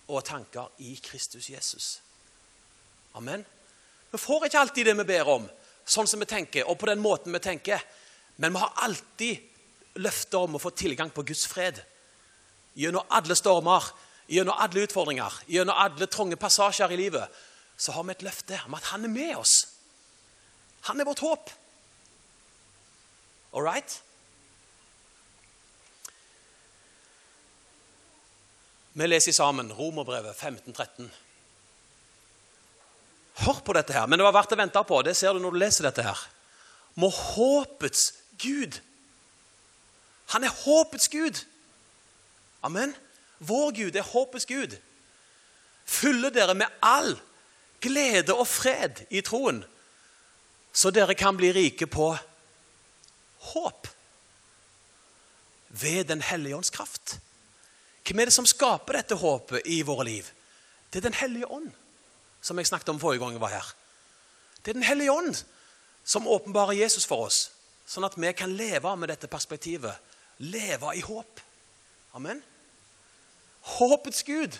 og 0.10 0.26
tanker 0.26 0.72
i 0.86 0.96
Kristus 1.04 1.50
Jesus. 1.50 2.00
Amen. 3.18 3.46
Vi 4.12 4.18
får 4.18 4.48
ikke 4.48 4.60
alltid 4.60 4.90
det 4.90 4.98
vi 4.98 5.08
ber 5.12 5.30
om, 5.30 5.46
sånn 5.86 6.08
som 6.10 6.22
vi 6.22 6.30
tenker, 6.30 6.66
og 6.70 6.80
på 6.82 6.90
den 6.90 7.02
måten 7.02 7.34
vi 7.34 7.42
tenker. 7.44 7.82
Men 8.42 8.54
vi 8.56 8.62
har 8.62 8.86
alltid 8.86 10.00
løfter 10.00 10.46
om 10.46 10.58
å 10.58 10.62
få 10.62 10.72
tilgang 10.78 11.12
på 11.14 11.26
Guds 11.28 11.46
fred. 11.50 11.82
Gjennom 12.80 13.06
alle 13.14 13.36
stormer, 13.38 13.84
gjennom 14.30 14.58
alle 14.62 14.86
utfordringer, 14.86 15.42
gjennom 15.50 15.78
alle 15.78 16.08
trange 16.12 16.38
passasjer 16.40 16.94
i 16.94 17.00
livet, 17.00 17.40
så 17.80 17.96
har 17.96 18.06
vi 18.06 18.14
et 18.14 18.26
løfte 18.28 18.60
om 18.68 18.76
at 18.78 18.92
han 18.92 19.08
er 19.08 19.14
med 19.14 19.34
oss. 19.40 19.56
Han 20.90 21.00
er 21.00 21.08
vårt 21.08 21.24
håp. 21.24 21.50
All 23.54 23.66
right? 23.66 24.02
Vi 28.94 29.08
leser 29.08 29.32
sammen 29.32 29.72
Romerbrevet 29.74 30.36
15-13. 30.36 31.10
Hør 33.40 33.62
på 33.64 33.74
dette 33.74 33.96
her. 33.96 34.08
Men 34.08 34.20
det 34.20 34.28
var 34.28 34.36
verdt 34.36 34.54
å 34.54 34.60
vente 34.60 34.84
på. 34.84 35.02
Det 35.08 35.16
ser 35.16 35.34
du 35.34 35.40
når 35.40 35.56
du 35.56 35.62
leser 35.62 35.88
dette 35.88 36.04
her. 36.04 36.24
Må 37.00 37.10
håpets 37.14 38.12
Gud 38.42 38.80
Han 40.34 40.44
er 40.46 40.54
håpets 40.54 41.10
Gud. 41.10 41.40
Amen. 42.62 42.92
Vår 43.40 43.72
Gud 43.76 43.96
er 43.96 44.06
håpets 44.06 44.46
Gud. 44.46 44.76
Fylle 45.86 46.30
dere 46.30 46.54
med 46.54 46.68
all 46.86 47.16
glede 47.82 48.36
og 48.36 48.48
fred 48.48 49.06
i 49.10 49.22
troen, 49.26 49.64
så 50.74 50.92
dere 50.94 51.16
kan 51.18 51.38
bli 51.38 51.52
rike 51.56 51.88
på 51.88 52.12
håp 53.54 53.88
ved 55.70 56.06
Den 56.06 56.22
hellige 56.22 56.56
ånds 56.56 56.70
kraft. 56.70 57.20
Hvem 58.04 58.20
er 58.20 58.26
det 58.26 58.34
som 58.34 58.46
skaper 58.46 58.98
dette 58.98 59.16
håpet 59.16 59.68
i 59.70 59.82
våre 59.86 60.06
liv? 60.06 60.26
Det 60.90 61.00
er 61.00 61.10
Den 61.10 61.14
hellige 61.14 61.48
ånd, 61.48 61.72
som 62.42 62.58
jeg 62.58 62.68
snakket 62.68 62.90
om 62.90 63.00
forrige 63.00 63.20
gang 63.20 63.32
jeg 63.32 63.42
var 63.42 63.54
her. 63.54 63.74
Det 64.66 64.72
er 64.72 64.80
Den 64.80 64.84
hellige 64.84 65.12
ånd 65.12 65.36
som 66.04 66.28
åpenbarer 66.28 66.74
Jesus 66.74 67.06
for 67.06 67.28
oss, 67.28 67.52
sånn 67.86 68.08
at 68.08 68.18
vi 68.18 68.32
kan 68.34 68.50
leve 68.50 68.96
med 68.98 69.10
dette 69.10 69.28
perspektivet. 69.28 69.94
Leve 70.40 70.96
i 70.96 71.02
håp. 71.06 71.42
Amen. 72.18 72.42
Håpets 73.62 74.24
Gud. 74.24 74.60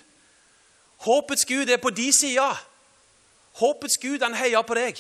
Håpets 0.98 1.46
Gud 1.46 1.70
er 1.70 1.78
på 1.78 1.90
de 1.90 2.14
sida. 2.14 2.52
Håpets 3.60 3.98
Gud, 3.98 4.20
han 4.24 4.36
heier 4.36 4.62
på 4.62 4.76
deg. 4.78 5.00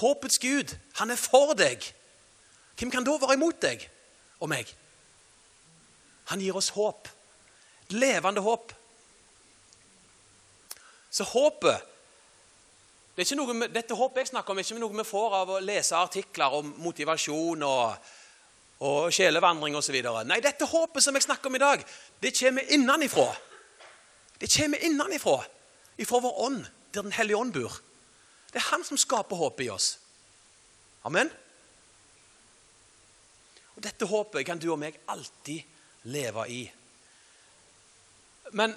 Håpets 0.00 0.38
Gud, 0.38 0.76
han 0.98 1.10
er 1.10 1.20
for 1.20 1.54
deg. 1.58 1.84
Hvem 2.78 2.90
kan 2.90 3.04
da 3.06 3.16
være 3.20 3.38
imot 3.38 3.60
deg 3.62 3.86
og 4.40 4.50
meg? 4.50 4.68
Han 6.32 6.40
gir 6.40 6.56
oss 6.56 6.72
håp. 6.74 7.08
Et 7.86 7.96
levende 7.96 8.42
håp. 8.42 8.72
Så 11.10 11.24
håpet 11.24 11.90
det 13.14 13.28
Dette 13.70 13.94
håpet 13.94 14.24
jeg 14.24 14.32
snakker 14.32 14.50
om, 14.50 14.58
er 14.58 14.66
ikke 14.66 14.80
noe 14.80 14.96
vi 14.98 15.04
får 15.06 15.34
av 15.38 15.50
å 15.54 15.60
lese 15.62 15.94
artikler 15.94 16.56
om 16.58 16.72
motivasjon 16.82 17.62
og, 17.62 18.08
og 18.84 19.12
sjelevandring 19.14 19.76
osv. 19.78 19.96
Nei, 20.28 20.40
dette 20.44 20.68
håpet 20.68 21.04
som 21.04 21.16
jeg 21.16 21.24
snakker 21.24 21.48
om 21.48 21.56
i 21.56 21.62
dag, 21.62 21.84
det 22.20 22.34
kommer 22.36 22.72
innenifra. 22.76 23.30
Det 24.40 24.50
kommer 24.52 24.84
innenifra, 24.84 25.38
ifra 25.96 26.20
vår 26.20 26.40
ånd, 26.46 26.64
der 26.92 27.02
Den 27.02 27.12
hellige 27.12 27.36
ånd 27.36 27.52
bor. 27.52 27.80
Det 28.52 28.60
er 28.60 28.70
han 28.70 28.84
som 28.84 28.98
skaper 29.00 29.36
håpet 29.36 29.66
i 29.66 29.70
oss. 29.70 29.98
Amen. 31.04 31.30
Og 33.74 33.82
Dette 33.82 34.06
håpet 34.06 34.46
kan 34.46 34.60
du 34.62 34.68
og 34.70 34.78
meg 34.78 35.00
alltid 35.10 35.64
leve 36.06 36.44
i. 36.48 36.62
Men 38.52 38.76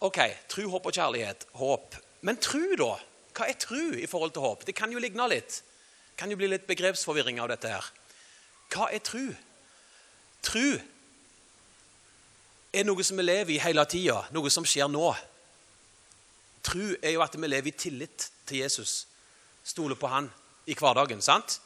ok, 0.00 0.22
tru, 0.48 0.68
håp 0.72 0.86
og 0.86 0.94
kjærlighet. 0.94 1.44
Håp. 1.58 1.98
Men 2.24 2.40
tru, 2.40 2.72
da? 2.78 2.94
Hva 3.36 3.50
er 3.50 3.58
tru 3.60 3.98
i 3.98 4.08
forhold 4.08 4.32
til 4.32 4.46
håp? 4.46 4.64
Det 4.66 4.74
kan 4.74 4.92
jo 4.94 5.02
ligne 5.02 5.28
litt. 5.28 5.60
Det 5.60 6.16
kan 6.22 6.30
jo 6.32 6.38
bli 6.40 6.48
litt 6.48 6.66
begrepsforvirring 6.66 7.42
av 7.42 7.50
dette 7.52 7.74
her. 7.74 7.90
Hva 8.72 8.88
er 8.94 9.04
tru? 9.04 9.34
Tru 10.42 10.78
er 12.72 12.84
noe 12.84 13.04
som 13.04 13.18
vi 13.18 13.24
lever 13.24 13.56
i 13.56 13.62
hele 13.62 13.84
tida, 13.88 14.22
noe 14.34 14.50
som 14.52 14.66
skjer 14.68 14.90
nå. 14.92 15.06
Tru 16.64 16.96
er 17.02 17.14
jo 17.14 17.24
at 17.24 17.36
vi 17.36 17.48
lever 17.48 17.72
i 17.72 17.78
tillit 17.78 18.28
til 18.46 18.62
Jesus. 18.62 19.06
Stoler 19.64 19.98
på 19.98 20.10
han 20.10 20.28
i 20.66 20.76
hverdagen. 20.76 21.22
sant? 21.22 21.60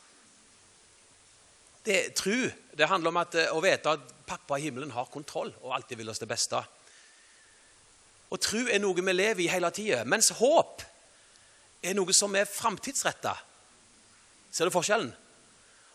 Det 1.85 2.15
Tru 2.15 2.51
det 2.79 2.89
handler 2.89 3.11
om 3.11 3.21
at, 3.21 3.35
å 3.53 3.61
vite 3.61 3.91
at 3.93 4.13
pappa 4.27 4.57
i 4.57 4.65
himmelen 4.65 4.95
har 4.95 5.11
kontroll 5.13 5.51
og 5.61 5.75
alltid 5.75 5.99
vil 6.01 6.09
oss 6.09 6.23
det 6.23 6.29
beste. 6.31 6.63
Og 8.33 8.41
tru 8.41 8.63
er 8.65 8.81
noe 8.81 8.97
vi 8.97 9.13
lever 9.13 9.45
i 9.45 9.51
hele 9.53 9.69
tida, 9.75 10.05
mens 10.09 10.31
håp 10.39 10.81
er 11.85 11.97
noe 11.99 12.15
som 12.17 12.33
er 12.39 12.49
framtidsretta. 12.49 13.35
Ser 14.53 14.69
du 14.69 14.73
forskjellen? 14.73 15.11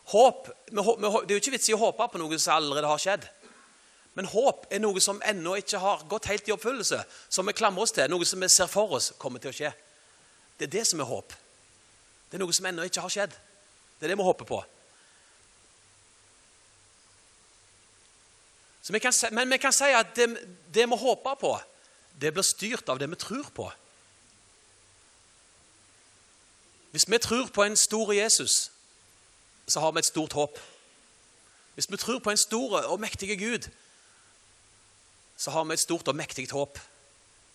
Håp, 0.08 0.48
Det 0.68 0.80
er 0.80 1.36
jo 1.36 1.42
ikke 1.42 1.52
vits 1.52 1.70
i 1.70 1.76
å 1.76 1.82
håpe 1.82 2.08
på 2.08 2.20
noe 2.20 2.40
som 2.40 2.56
allerede 2.56 2.88
har 2.88 3.02
skjedd. 3.02 3.28
Men 4.16 4.26
håp 4.26 4.66
er 4.72 4.80
noe 4.80 5.02
som 5.04 5.20
ennå 5.22 5.58
ikke 5.60 5.78
har 5.78 6.06
gått 6.10 6.26
helt 6.32 6.48
i 6.48 6.54
oppfyllelse, 6.56 7.04
som 7.30 7.46
vi 7.46 7.54
klamrer 7.54 7.84
oss 7.84 7.94
til, 7.94 8.08
noe 8.10 8.26
som 8.26 8.42
vi 8.42 8.50
ser 8.50 8.70
for 8.72 8.96
oss 8.98 9.12
kommer 9.20 9.44
til 9.44 9.52
å 9.52 9.58
skje. 9.58 9.70
Det 10.58 10.66
er 10.66 10.74
det 10.80 10.88
som 10.90 11.04
er 11.04 11.10
håp. 11.10 11.36
Det 12.30 12.40
er 12.40 12.42
noe 12.42 12.56
som 12.56 12.66
ennå 12.66 12.88
ikke 12.88 13.04
har 13.04 13.14
skjedd. 13.14 13.36
Det 14.00 14.08
er 14.08 14.14
det 14.14 14.18
vi 14.18 14.26
håper 14.26 14.48
på. 14.50 14.64
Vi 18.88 19.00
kan, 19.04 19.14
men 19.36 19.52
vi 19.52 19.60
kan 19.60 19.76
si 19.76 19.92
at 19.92 20.16
det, 20.16 20.30
det 20.74 20.88
vi 20.88 20.98
håper 20.98 21.36
på, 21.36 21.52
det 22.22 22.32
blir 22.34 22.46
styrt 22.48 22.90
av 22.90 23.00
det 23.00 23.10
vi 23.12 23.20
tror 23.20 23.50
på. 23.54 23.68
Hvis 26.96 27.06
vi 27.12 27.20
tror 27.20 27.52
på 27.54 27.68
en 27.68 27.76
stor 27.78 28.14
Jesus, 28.16 28.72
så 29.68 29.80
har 29.80 29.92
vi 29.92 30.00
et 30.00 30.06
stort 30.06 30.34
håp. 30.34 30.60
Hvis 31.76 31.92
vi 31.92 31.98
tror 31.98 32.20
på 32.20 32.32
en 32.32 32.38
stor 32.38 32.80
og 32.80 33.00
mektig 33.00 33.40
Gud, 33.40 33.70
så 35.38 35.52
har 35.52 35.64
vi 35.64 35.74
et 35.74 35.80
stort 35.80 36.08
og 36.08 36.16
mektig 36.16 36.48
håp. 36.52 36.80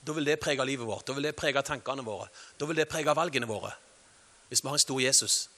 Da 0.07 0.13
vil 0.13 0.27
det 0.27 0.41
prege 0.41 0.65
livet 0.67 0.87
vårt, 0.87 1.07
da 1.07 1.13
vil 1.13 1.25
det 1.25 1.37
prege 1.37 1.63
tankene 1.63 2.05
våre, 2.05 2.29
da 2.61 2.67
vil 2.67 2.77
det 2.77 2.89
prege 2.89 3.15
valgene 3.17 3.47
våre. 3.47 3.73
Hvis 4.49 4.63
vi 4.63 4.69
har 4.69 4.75
en 4.75 4.85
stor 4.85 5.01
Jesus. 5.01 5.49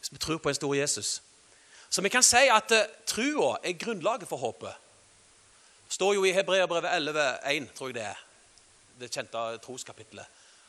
Hvis 0.00 0.12
vi 0.12 0.18
tror 0.18 0.38
på 0.38 0.48
en 0.48 0.54
stor 0.54 0.74
Jesus. 0.74 1.22
Så 1.90 2.02
vi 2.02 2.08
kan 2.08 2.22
si 2.22 2.48
at 2.50 2.72
uh, 2.72 2.86
trua 3.06 3.56
er 3.64 3.78
grunnlaget 3.78 4.28
for 4.28 4.36
håpet. 4.36 4.74
Det 5.86 5.94
står 5.94 6.14
jo 6.14 6.24
i 6.24 6.32
Hebreabrevet 6.32 6.90
11,1, 6.90 7.72
tror 7.74 7.88
jeg 7.88 7.94
det 7.94 8.02
er, 8.02 8.24
det 9.00 9.10
kjente 9.10 9.58
troskapitlet, 9.64 10.26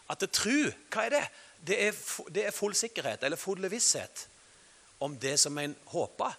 at 0.10 0.20
det 0.20 0.32
tru, 0.32 0.72
hva 0.92 1.06
er 1.06 1.14
det? 1.14 1.26
Det 1.68 1.78
er, 1.88 1.98
det 2.34 2.46
er 2.48 2.56
full 2.56 2.74
sikkerhet, 2.76 3.24
eller 3.24 3.38
full 3.38 3.70
visshet, 3.70 4.28
om 5.02 5.18
det 5.20 5.38
som 5.42 5.58
en 5.58 5.76
håper. 5.92 6.38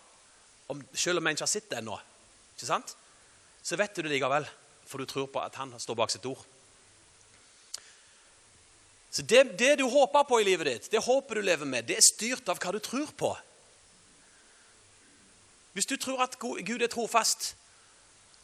Om, 0.70 0.82
selv 0.94 1.18
om 1.18 1.26
en 1.26 1.36
ikke 1.36 1.44
har 1.44 1.50
sett 1.50 1.68
det 1.70 1.80
ennå. 1.80 1.98
Ikke 2.54 2.68
sant? 2.68 2.94
Så 3.62 3.78
vet 3.78 3.94
du 3.94 4.02
det 4.02 4.14
likevel, 4.14 4.46
for 4.86 5.02
du 5.02 5.08
tror 5.10 5.28
på 5.30 5.42
at 5.42 5.58
han 5.58 5.74
står 5.82 5.98
bak 5.98 6.12
sitt 6.14 6.26
ord. 6.30 6.42
Så 9.12 9.22
det, 9.28 9.42
det, 9.60 9.74
du 9.78 9.84
håper 9.84 10.24
på 10.24 10.38
i 10.40 10.46
livet 10.46 10.70
ditt, 10.70 10.86
det 10.92 11.02
håpet 11.04 11.36
du 11.36 11.44
lever 11.44 11.68
med, 11.68 11.84
det 11.84 11.98
er 11.98 12.06
styrt 12.06 12.48
av 12.48 12.60
hva 12.62 12.72
du 12.72 12.80
tror 12.80 13.10
på. 13.18 13.32
Hvis 15.76 15.88
du 15.88 15.98
tror 16.00 16.22
at 16.24 16.38
Gud 16.40 16.80
er 16.80 16.88
trofast, 16.92 17.52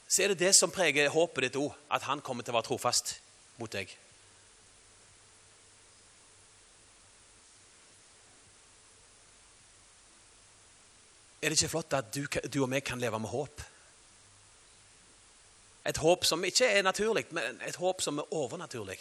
så 0.08 0.24
er 0.24 0.32
det 0.32 0.42
det 0.42 0.52
som 0.56 0.72
preger 0.72 1.10
håpet 1.12 1.46
ditt 1.46 1.56
òg. 1.60 1.72
At 1.92 2.06
han 2.08 2.20
kommer 2.24 2.44
til 2.44 2.54
å 2.54 2.58
være 2.58 2.68
trofast 2.70 3.18
mot 3.60 3.72
deg. 3.72 3.90
Er 11.48 11.54
det 11.54 11.62
ikke 11.62 11.70
flott 11.72 11.94
at 11.96 12.08
du, 12.12 12.26
du 12.52 12.58
og 12.60 12.68
vi 12.68 12.80
kan 12.84 13.00
leve 13.00 13.16
med 13.24 13.30
håp? 13.32 13.62
Et 15.88 15.96
håp 15.96 16.26
som 16.28 16.44
ikke 16.44 16.66
er 16.68 16.84
naturlig, 16.84 17.22
men 17.32 17.62
et 17.64 17.78
håp 17.80 18.04
som 18.04 18.20
er 18.20 18.34
overnaturlig. 18.36 18.98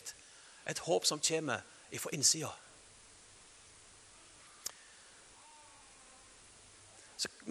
Et 0.72 0.80
håp 0.80 1.04
som 1.06 1.20
kommer 1.20 1.60
ifra 1.92 2.13
innsida. 2.16 2.54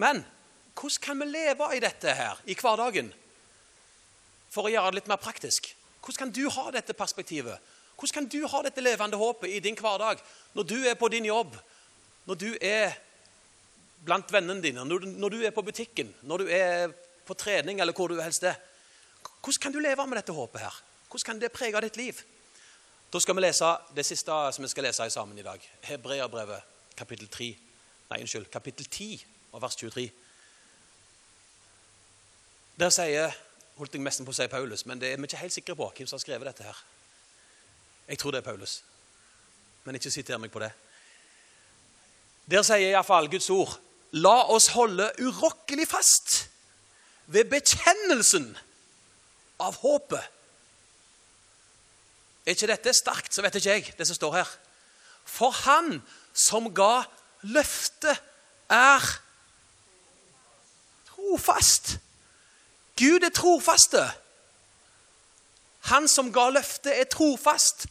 Men 0.00 0.24
hvordan 0.72 1.02
kan 1.02 1.20
vi 1.20 1.28
leve 1.28 1.70
i 1.76 1.84
dette 1.84 2.16
her 2.16 2.40
i 2.48 2.56
hverdagen? 2.56 3.12
For 4.48 4.64
å 4.64 4.72
gjøre 4.72 4.94
det 4.94 5.02
litt 5.02 5.12
mer 5.12 5.20
praktisk. 5.20 5.74
Hvordan 6.00 6.22
kan 6.24 6.36
du 6.40 6.46
ha 6.48 6.70
dette 6.72 6.96
perspektivet? 6.96 7.60
Hvordan 8.00 8.22
kan 8.22 8.32
du 8.32 8.46
ha 8.48 8.64
dette 8.64 8.80
levende 8.80 9.20
håpet 9.20 9.58
i 9.58 9.60
din 9.60 9.76
hverdag 9.76 10.24
når 10.56 10.72
du 10.72 10.78
er 10.88 10.96
på 10.96 11.12
din 11.12 11.28
jobb, 11.28 11.52
når 12.24 12.46
du 12.46 12.54
er 12.64 12.96
blant 14.06 14.32
vennene 14.32 14.62
dine, 14.62 14.84
når 14.86 15.02
du, 15.02 15.10
når 15.18 15.34
du 15.34 15.42
er 15.42 15.54
på 15.54 15.64
butikken, 15.66 16.12
når 16.22 16.42
du 16.42 16.50
er 16.52 16.92
på 17.26 17.34
trening 17.34 17.80
eller 17.82 17.96
hvor 17.96 18.08
du 18.12 18.20
helst 18.22 18.46
er? 18.46 18.58
Hvordan 19.42 19.62
kan 19.62 19.74
du 19.74 19.80
leve 19.82 20.06
med 20.06 20.20
dette 20.20 20.34
håpet 20.34 20.62
her? 20.62 20.82
Hvordan 21.10 21.26
kan 21.26 21.40
det 21.42 21.52
prege 21.54 21.80
ditt 21.82 21.98
liv? 21.98 22.20
Da 23.12 23.20
skal 23.22 23.36
vi 23.36 23.42
lese 23.42 23.70
det 23.94 24.06
siste 24.06 24.36
som 24.52 24.64
vi 24.64 24.70
skal 24.70 24.86
lese 24.88 25.10
sammen 25.10 25.38
i 25.38 25.42
dag. 25.46 25.62
Hebreabrevet, 25.82 26.62
kapittel 26.96 27.28
3. 27.28 27.50
Nei, 28.10 28.20
unnskyld, 28.22 28.46
kapittel 28.50 28.86
10 28.86 29.24
og 29.52 29.62
vers 29.62 29.76
23. 29.76 30.06
Der 32.76 32.90
sier 32.92 33.34
holdt 33.76 33.94
jeg 33.94 34.02
nesten 34.04 34.26
på 34.26 34.32
å 34.32 34.36
si 34.36 34.46
Paulus, 34.48 34.84
men 34.88 35.00
det 35.00 35.12
er 35.12 35.20
vi 35.20 35.28
ikke 35.28 35.40
helt 35.40 35.54
sikre 35.54 35.76
på 35.76 35.88
hvem 35.96 36.08
som 36.08 36.16
har 36.16 36.24
skrevet 36.24 36.48
dette 36.48 36.66
her. 36.66 36.82
Jeg 38.08 38.20
tror 38.20 38.34
det 38.34 38.40
er 38.40 38.46
Paulus, 38.46 38.78
men 39.84 39.98
ikke 39.98 40.12
siter 40.14 40.38
meg 40.40 40.52
på 40.52 40.62
det. 40.62 40.70
Der 42.46 42.62
sier 42.62 42.92
iallfall 42.92 43.28
Guds 43.30 43.50
ord 43.50 43.74
La 44.12 44.46
oss 44.52 44.68
holde 44.76 45.10
urokkelig 45.18 45.88
fast 45.88 46.48
ved 47.26 47.50
bekjennelsen 47.50 48.52
av 49.60 49.76
håpet. 49.82 50.22
Er 52.46 52.54
ikke 52.54 52.70
dette 52.70 52.94
sterkt, 52.94 53.34
så 53.34 53.42
vet 53.42 53.58
ikke 53.58 53.72
jeg, 53.74 53.94
det 53.98 54.06
som 54.06 54.18
står 54.18 54.36
her. 54.38 54.50
For 55.26 55.50
han 55.66 55.98
som 56.36 56.70
ga 56.74 57.02
løftet, 57.42 58.22
er 58.70 59.02
trofast. 61.10 61.98
Gud 62.98 63.22
er 63.26 63.34
trofaste. 63.34 64.02
Han 65.90 66.08
som 66.08 66.32
ga 66.34 66.48
løftet, 66.50 66.92
er 66.94 67.10
trofast. 67.10 67.86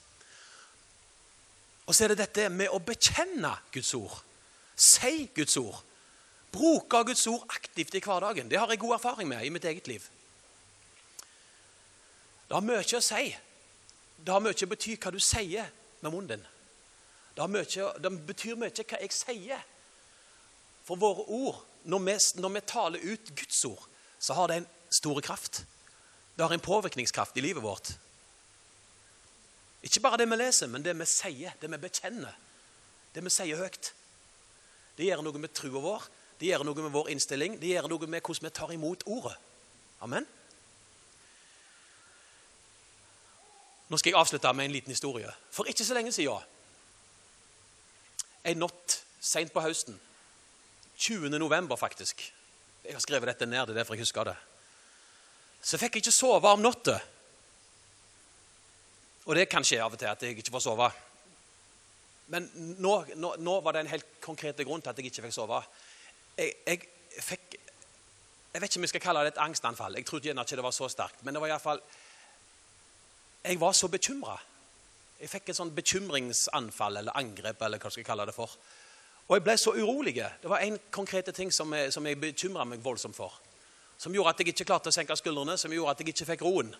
Og 1.85 1.95
så 1.95 2.03
er 2.03 2.13
det 2.13 2.23
dette 2.23 2.47
med 2.49 2.71
å 2.73 2.79
bekjenne 2.83 3.51
Guds 3.71 3.93
ord. 3.93 4.15
Si 4.75 5.29
Guds 5.35 5.55
ord. 5.61 5.83
Bruke 6.55 7.03
Guds 7.03 7.27
ord 7.27 7.43
aktivt 7.51 7.95
i 7.95 8.01
hverdagen. 8.03 8.49
Det 8.49 8.59
har 8.59 8.71
jeg 8.71 8.79
god 8.79 8.95
erfaring 8.95 9.27
med 9.29 9.43
i 9.43 9.51
mitt 9.51 9.65
eget 9.67 9.87
liv. 9.91 10.03
Det 12.47 12.55
har 12.55 12.63
mye 12.63 12.83
å 12.83 13.01
si. 13.03 13.35
Det 14.17 14.31
har 14.33 14.43
mye 14.43 14.55
å 14.55 14.71
bety 14.71 14.95
hva 14.95 15.11
du 15.11 15.19
sier 15.19 15.67
med 16.01 16.11
munnen 16.13 16.35
din. 16.35 16.45
Det, 17.35 17.47
mye, 17.51 17.89
det 17.99 18.11
betyr 18.29 18.59
mye 18.59 18.71
hva 18.71 19.01
jeg 19.01 19.15
sier. 19.15 19.63
For 20.85 21.01
våre 21.01 21.25
ord, 21.33 21.59
når 21.83 22.03
vi, 22.05 22.15
når 22.39 22.53
vi 22.55 22.65
taler 22.69 23.05
ut 23.11 23.31
Guds 23.35 23.63
ord, 23.67 23.83
så 24.19 24.37
har 24.37 24.49
det 24.49 24.61
en 24.61 24.67
stor 24.93 25.19
kraft. 25.21 25.63
Det 26.35 26.45
har 26.45 26.53
en 26.53 26.63
påvirkningskraft 26.63 27.37
i 27.37 27.43
livet 27.43 27.63
vårt. 27.63 27.91
Ikke 29.85 30.01
bare 30.01 30.21
det 30.21 30.29
vi 30.29 30.37
leser, 30.39 30.69
men 30.71 30.85
det 30.85 30.95
vi 30.97 31.07
sier, 31.09 31.53
det 31.61 31.69
vi 31.71 31.81
bekjenner. 31.81 32.37
Det 33.13 33.23
vi 33.23 33.33
sier 33.33 33.59
høyt. 33.59 33.91
Det 34.95 35.09
gjør 35.09 35.25
noe 35.25 35.41
med 35.41 35.53
trua 35.55 35.81
vår, 35.83 36.07
det 36.39 36.49
gjør 36.49 36.65
noe 36.67 36.85
med 36.85 36.93
vår 36.93 37.11
innstilling, 37.13 37.59
det 37.61 37.73
gjør 37.73 37.87
noe 37.91 38.07
med 38.07 38.21
hvordan 38.21 38.49
vi 38.49 38.55
tar 38.55 38.73
imot 38.75 39.05
ordet. 39.07 39.35
Amen. 40.03 40.27
Nå 43.89 43.99
skal 44.01 44.11
jeg 44.11 44.19
avslutte 44.19 44.53
med 44.53 44.65
en 44.65 44.73
liten 44.73 44.91
historie. 44.91 45.29
For 45.53 45.69
ikke 45.69 45.85
så 45.85 45.93
lenge 45.93 46.11
siden, 46.11 46.41
en 48.45 48.61
natt 48.61 48.99
seint 49.21 49.53
på 49.53 49.61
høsten, 49.61 49.97
20. 50.95 51.29
november 51.39 51.75
faktisk 51.75 52.21
Jeg 52.85 52.93
har 52.93 53.01
skrevet 53.01 53.27
dette 53.27 53.45
ned, 53.49 53.65
det 53.65 53.73
er 53.73 53.79
derfor 53.79 53.95
jeg 53.97 54.05
husker 54.05 54.27
det. 54.29 54.35
Så 55.57 55.79
fikk 55.81 55.95
jeg 55.97 56.03
ikke 56.03 56.11
sove 56.13 56.51
om 56.53 56.61
natta. 56.61 56.99
Og 59.25 59.33
det 59.33 59.47
kan 59.49 59.65
skje 59.65 59.79
av 59.81 59.95
og 59.95 59.97
til 59.97 60.11
at 60.11 60.21
jeg 60.21 60.37
ikke 60.37 60.53
får 60.53 60.63
sove. 60.67 60.91
Men 62.29 62.45
nå, 62.77 62.93
nå, 63.17 63.31
nå 63.41 63.55
var 63.65 63.73
det 63.73 63.81
en 63.81 63.89
helt 63.95 64.19
konkret 64.21 64.61
grunn 64.61 64.85
til 64.85 64.93
at 64.93 65.01
jeg 65.01 65.09
ikke 65.09 65.25
fikk 65.25 65.33
sove. 65.33 65.63
Jeg, 66.37 66.53
jeg, 66.67 66.81
fikk 67.23 67.55
Jeg 67.55 68.61
vet 68.61 68.69
ikke 68.69 68.79
om 68.79 68.87
jeg 68.87 68.93
skal 68.93 69.03
kalle 69.03 69.23
det 69.25 69.33
et 69.33 69.43
angstanfall. 69.43 69.95
Jeg 69.99 70.05
trodde 70.07 70.29
gjerne 70.29 70.43
ikke 70.47 70.59
det 70.59 70.63
var 70.63 70.75
så 70.75 70.89
sterkt. 70.91 71.23
Men 71.23 71.35
det 71.35 71.41
var 71.43 71.53
iallfall 71.53 71.81
Jeg 73.43 73.59
var 73.61 73.73
så 73.77 73.87
bekymra. 73.87 74.37
Jeg 75.19 75.31
fikk 75.31 75.49
et 75.49 75.57
sånn 75.57 75.75
bekymringsanfall 75.75 77.01
eller 77.01 77.17
angrep 77.17 77.61
eller 77.61 77.79
hva 77.79 77.91
skal 77.91 78.03
jeg 78.03 78.07
kalle 78.07 78.27
det 78.27 78.35
for. 78.35 78.51
Og 79.27 79.37
jeg 79.37 79.43
ble 79.45 79.57
så 79.57 79.73
urolig. 79.73 80.15
Det 80.41 80.49
var 80.49 80.61
én 80.61 80.77
konkret 80.91 81.31
ting 81.33 81.51
som 81.51 81.71
jeg, 81.73 81.93
som 81.93 82.05
jeg 82.05 82.19
bekymra 82.19 82.65
meg 82.67 82.83
voldsomt 82.83 83.15
for 83.15 83.39
som 83.97 84.13
gjorde 84.13 84.33
at 84.33 84.41
jeg 84.41 84.51
ikke 84.51 84.67
klarte 84.67 84.91
å 84.91 84.95
senke 84.95 85.15
skuldrene, 85.17 85.57
som 85.57 85.73
gjorde 85.73 85.93
at 85.93 86.01
jeg 86.03 86.13
ikke 86.13 86.29
fikk 86.33 86.43
roen. 86.45 86.71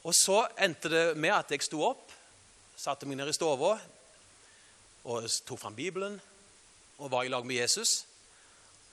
Og 0.00 0.16
så 0.16 0.42
endte 0.60 0.88
det 0.92 1.04
med 1.20 1.34
at 1.34 1.52
jeg 1.52 1.64
sto 1.66 1.82
opp, 1.84 2.12
satte 2.76 3.08
meg 3.08 3.20
ned 3.20 3.28
i 3.28 3.36
stua 3.36 3.76
og 5.00 5.26
tok 5.46 5.60
fram 5.60 5.76
Bibelen 5.76 6.16
og 7.00 7.12
var 7.12 7.24
i 7.24 7.32
lag 7.32 7.44
med 7.44 7.60
Jesus. 7.60 8.04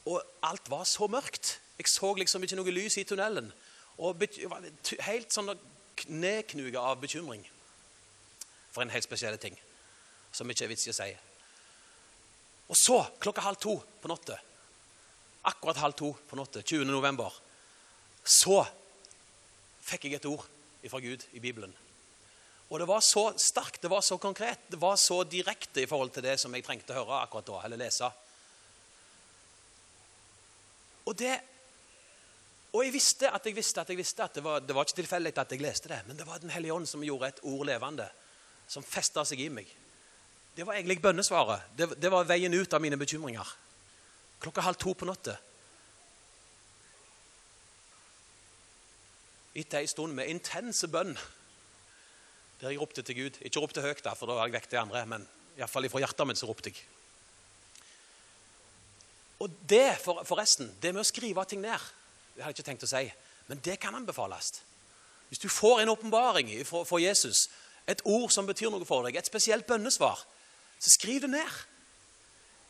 Og 0.07 0.21
alt 0.47 0.69
var 0.71 0.85
så 0.87 1.07
mørkt. 1.11 1.57
Jeg 1.77 1.91
så 1.91 2.13
liksom 2.17 2.43
ikke 2.43 2.57
noe 2.59 2.73
lys 2.73 2.97
i 2.97 3.05
tunnelen. 3.07 3.51
Og 3.97 4.23
helt 5.07 5.33
sånn 5.33 5.53
nedknuga 6.07 6.83
av 6.91 6.99
bekymring 7.01 7.43
for 8.71 8.83
en 8.83 8.93
helt 8.93 9.07
spesiell 9.07 9.37
ting 9.41 9.57
som 10.35 10.49
ikke 10.51 10.67
er 10.67 10.71
vits 10.71 10.85
i 10.85 10.93
å 10.93 10.97
si. 10.97 11.07
Og 12.67 12.77
så, 12.77 12.99
klokka 13.23 13.45
halv 13.45 13.59
to 13.63 13.73
på 14.01 14.11
natta, 14.11 14.35
akkurat 15.49 15.79
halv 15.81 15.95
to 15.97 16.11
på 16.29 16.37
natta 16.37 16.61
20. 16.61 16.85
november, 16.91 17.31
så 18.21 18.59
fikk 19.87 20.05
jeg 20.05 20.19
et 20.19 20.29
ord 20.29 20.43
fra 20.87 21.01
Gud 21.03 21.23
i 21.33 21.41
Bibelen. 21.41 21.73
Og 22.67 22.81
det 22.81 22.87
var 22.89 22.99
så 23.03 23.29
sterkt, 23.39 23.81
det 23.81 23.91
var 23.91 24.03
så 24.03 24.19
konkret, 24.19 24.67
det 24.67 24.79
var 24.81 24.99
så 24.99 25.21
direkte 25.23 25.85
i 25.85 25.89
forhold 25.89 26.11
til 26.13 26.25
det 26.27 26.35
som 26.41 26.53
jeg 26.53 26.65
trengte 26.67 26.93
å 26.93 26.99
høre 26.99 27.21
akkurat 27.23 27.47
da, 27.47 27.61
eller 27.63 27.79
lese. 27.79 28.09
Og 31.07 31.15
det 31.17 31.35
og 32.75 32.83
jeg 32.83 32.91
visste 32.93 33.29
at 33.31 33.45
jeg 33.47 33.55
visste 33.55 33.81
at 33.81 33.89
jeg 33.89 33.97
visste 33.97 34.23
at 34.25 34.35
det 34.37 34.43
var, 34.43 34.59
det 34.61 34.75
var 34.75 34.85
ikke 34.85 34.99
tilfeldig 34.99 35.31
at 35.39 35.53
jeg 35.55 35.61
leste 35.63 35.89
det, 35.89 36.01
men 36.05 36.17
det 36.19 36.27
var 36.27 36.41
Den 36.43 36.51
hellige 36.53 36.73
ånd 36.73 36.85
som 36.85 37.03
gjorde 37.03 37.29
et 37.31 37.39
ord 37.47 37.65
levende, 37.65 38.05
som 38.67 38.83
festa 38.83 39.23
seg 39.25 39.39
i 39.41 39.47
meg. 39.49 39.71
Det 40.53 40.65
var 40.67 40.75
egentlig 40.75 40.99
bønnesvaret. 41.01 41.71
Det, 41.77 41.87
det 41.97 42.11
var 42.11 42.27
veien 42.27 42.53
ut 42.53 42.73
av 42.73 42.83
mine 42.83 42.99
bekymringer 42.99 43.55
klokka 44.41 44.61
halv 44.61 44.77
to 44.77 44.93
på 44.93 45.07
natta. 45.09 45.37
Etter 49.57 49.81
ei 49.81 49.89
stund 49.89 50.13
med 50.13 50.29
intense 50.29 50.89
bønn, 50.93 51.15
der 52.61 52.73
jeg 52.73 52.81
ropte 52.81 53.01
til 53.05 53.17
Gud. 53.17 53.39
Ikke 53.41 53.63
ropte 53.63 53.81
høyt, 53.81 54.03
da, 54.05 54.13
for 54.13 54.29
da 54.29 54.37
var 54.37 54.49
jeg 54.49 54.57
vekk 54.59 54.69
de 54.73 54.81
andre, 54.81 55.01
men 55.09 55.25
iallfall 55.57 55.89
fra 55.89 56.03
hjertet 56.03 56.29
mitt 56.29 56.41
så 56.41 56.49
ropte 56.49 56.69
jeg. 56.69 56.83
Og 59.39 59.53
det, 59.69 59.99
for, 60.01 60.23
forresten, 60.25 60.71
det 60.81 60.93
med 60.93 61.03
å 61.03 61.07
skrive 61.07 61.43
ting 61.45 61.61
ned 61.61 61.77
Det 62.33 62.43
hadde 62.43 62.53
jeg 62.53 62.59
ikke 62.59 62.69
tenkt 62.71 62.85
å 62.85 62.89
si, 62.89 63.03
men 63.47 63.61
det 63.65 63.79
kan 63.81 63.95
anbefales. 63.97 64.59
Hvis 65.29 65.41
du 65.41 65.49
får 65.49 65.81
en 65.81 65.89
åpenbaring 65.89 66.51
fra 66.65 66.99
Jesus, 67.01 67.47
et 67.87 68.01
ord 68.05 68.29
som 68.31 68.45
betyr 68.45 68.69
noe 68.71 68.85
for 68.85 69.05
deg, 69.07 69.17
et 69.17 69.29
spesielt 69.29 69.65
bønnesvar, 69.67 70.21
så 70.79 70.93
skriv 70.93 71.23
det 71.23 71.31
ned. 71.33 71.57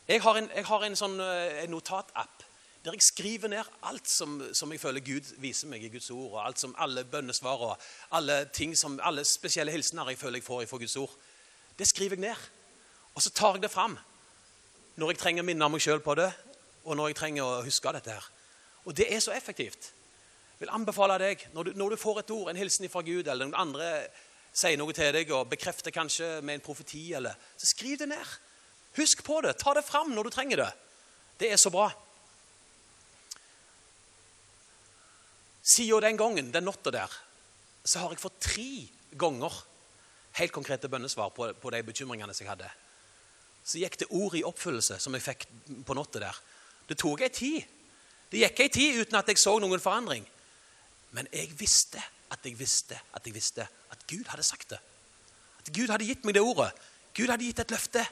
Jeg 0.07 0.21
har 0.23 0.39
en, 0.39 0.47
jeg 0.55 0.65
har 0.69 0.85
en 0.85 0.95
sånn 0.95 1.19
eh, 1.19 1.63
en 1.65 1.73
notatapp 1.75 2.45
der 2.85 2.95
jeg 2.95 3.03
skriver 3.03 3.51
ned 3.51 3.67
alt 3.83 4.07
som, 4.07 4.37
som, 4.55 4.71
jeg 4.71 4.79
føler 4.79 5.03
Gud 5.03 5.33
viser 5.43 5.67
meg 5.67 5.83
i 5.83 5.89
Guds 5.91 6.07
ord, 6.13 6.37
og 6.37 6.43
alt 6.45 6.61
som 6.61 6.75
alle 6.79 7.03
bønnesvar 7.03 7.63
og 7.67 7.87
alle, 8.15 8.45
ting 8.55 8.77
som, 8.79 8.95
alle 9.03 9.25
spesielle 9.27 9.73
hilsener 9.73 10.13
jeg 10.13 10.21
føler 10.21 10.39
jeg 10.39 10.47
får 10.47 10.69
fra 10.69 10.79
Guds 10.79 10.95
ord. 11.01 11.17
Det 11.75 11.87
skriver 11.89 12.15
jeg 12.15 12.29
ned. 12.29 12.45
Og 13.17 13.25
så 13.25 13.33
tar 13.35 13.57
jeg 13.57 13.65
det 13.65 13.73
fram 13.73 13.97
når 14.95 15.11
jeg 15.11 15.19
trenger 15.19 15.43
å 15.43 15.49
minne 15.49 15.67
meg 15.69 15.83
sjøl 15.83 15.99
på 16.01 16.15
det, 16.17 16.29
og 16.87 16.95
når 16.95 17.11
jeg 17.11 17.19
trenger 17.19 17.43
å 17.43 17.63
huske 17.65 17.93
dette 17.93 18.15
her. 18.15 18.27
Og 18.87 18.95
det 18.95 19.09
er 19.11 19.19
så 19.23 19.35
effektivt. 19.35 19.91
Jeg 20.55 20.63
vil 20.63 20.73
anbefale 20.73 21.19
deg, 21.21 21.43
når 21.53 21.67
du, 21.67 21.71
når 21.77 21.93
du 21.93 22.01
får 22.01 22.21
et 22.23 22.33
ord, 22.33 22.49
en 22.49 22.57
hilsen 22.57 22.87
fra 22.89 23.03
Gud, 23.05 23.27
eller 23.27 23.45
noen 23.45 23.59
andre 23.67 23.89
sier 24.57 24.79
noe 24.79 24.95
til 24.95 25.11
deg 25.13 25.29
og 25.35 25.51
bekrefter 25.51 25.93
kanskje 25.93 26.39
med 26.41 26.57
en 26.57 26.65
profeti, 26.65 27.11
eller, 27.13 27.35
så 27.59 27.69
skriv 27.69 27.99
det 28.01 28.09
ned. 28.09 28.35
Husk 28.97 29.21
på 29.27 29.41
det. 29.45 29.57
Ta 29.61 29.75
det 29.77 29.85
fram 29.85 30.15
når 30.15 30.29
du 30.29 30.33
trenger 30.33 30.63
det. 30.63 30.71
Det 31.37 31.51
er 31.53 31.61
så 31.61 31.69
bra. 31.73 31.91
Siden 35.67 36.01
den 36.01 36.17
gangen, 36.17 36.51
den 36.55 36.65
natta 36.65 36.93
der, 36.95 37.13
så 37.83 38.01
har 38.01 38.15
jeg 38.15 38.23
fått 38.23 38.39
tre 38.47 38.71
ganger 39.19 39.53
helt 40.39 40.53
konkrete 40.55 40.89
bønnesvar 40.89 41.33
på, 41.35 41.51
på 41.59 41.71
de 41.73 41.83
bekymringene 41.85 42.33
som 42.33 42.45
jeg 42.45 42.53
hadde. 42.55 42.69
Så 43.67 43.81
gikk 43.81 43.97
det 43.99 44.09
ord 44.15 44.35
i 44.37 44.45
oppfyllelse 44.47 44.99
som 45.03 45.15
jeg 45.17 45.25
fikk 45.25 45.45
på 45.85 45.95
natta 45.97 46.23
der. 46.23 46.39
Det 46.87 46.97
tok 46.99 47.23
ei 47.25 47.31
tid. 47.33 47.63
Det 48.31 48.43
gikk 48.43 48.61
ei 48.63 48.71
tid 48.73 49.01
uten 49.01 49.19
at 49.19 49.29
jeg 49.31 49.39
så 49.39 49.55
noen 49.59 49.81
forandring. 49.81 50.25
Men 51.15 51.29
jeg 51.31 51.51
visste 51.59 52.01
at 52.31 52.43
jeg 52.43 52.57
visste 52.59 52.97
at 53.15 53.25
jeg 53.25 53.35
visste 53.35 53.63
at 53.63 54.07
Gud 54.07 54.27
hadde 54.31 54.43
sagt 54.43 54.71
det. 54.75 54.79
At 55.59 55.71
Gud 55.73 55.91
hadde 55.91 56.07
gitt 56.07 56.25
meg 56.27 56.35
det 56.35 56.43
ordet. 56.43 56.71
Gud 57.15 57.31
hadde 57.31 57.47
gitt 57.47 57.63
et 57.63 57.73
løfte. 57.73 58.03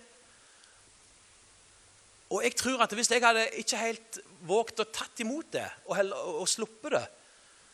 Og 2.33 2.41
jeg 2.43 2.55
tror 2.57 2.81
at 2.81 2.93
Hvis 2.93 3.11
jeg 3.11 3.21
hadde 3.21 3.49
ikke 3.61 3.77
helt 3.77 4.19
våget 4.41 4.81
å 4.81 4.87
tatt 4.89 5.19
imot 5.21 5.51
det 5.53 5.67
og, 5.85 6.11
og 6.41 6.47
sluppet 6.49 6.95
det, 6.95 7.05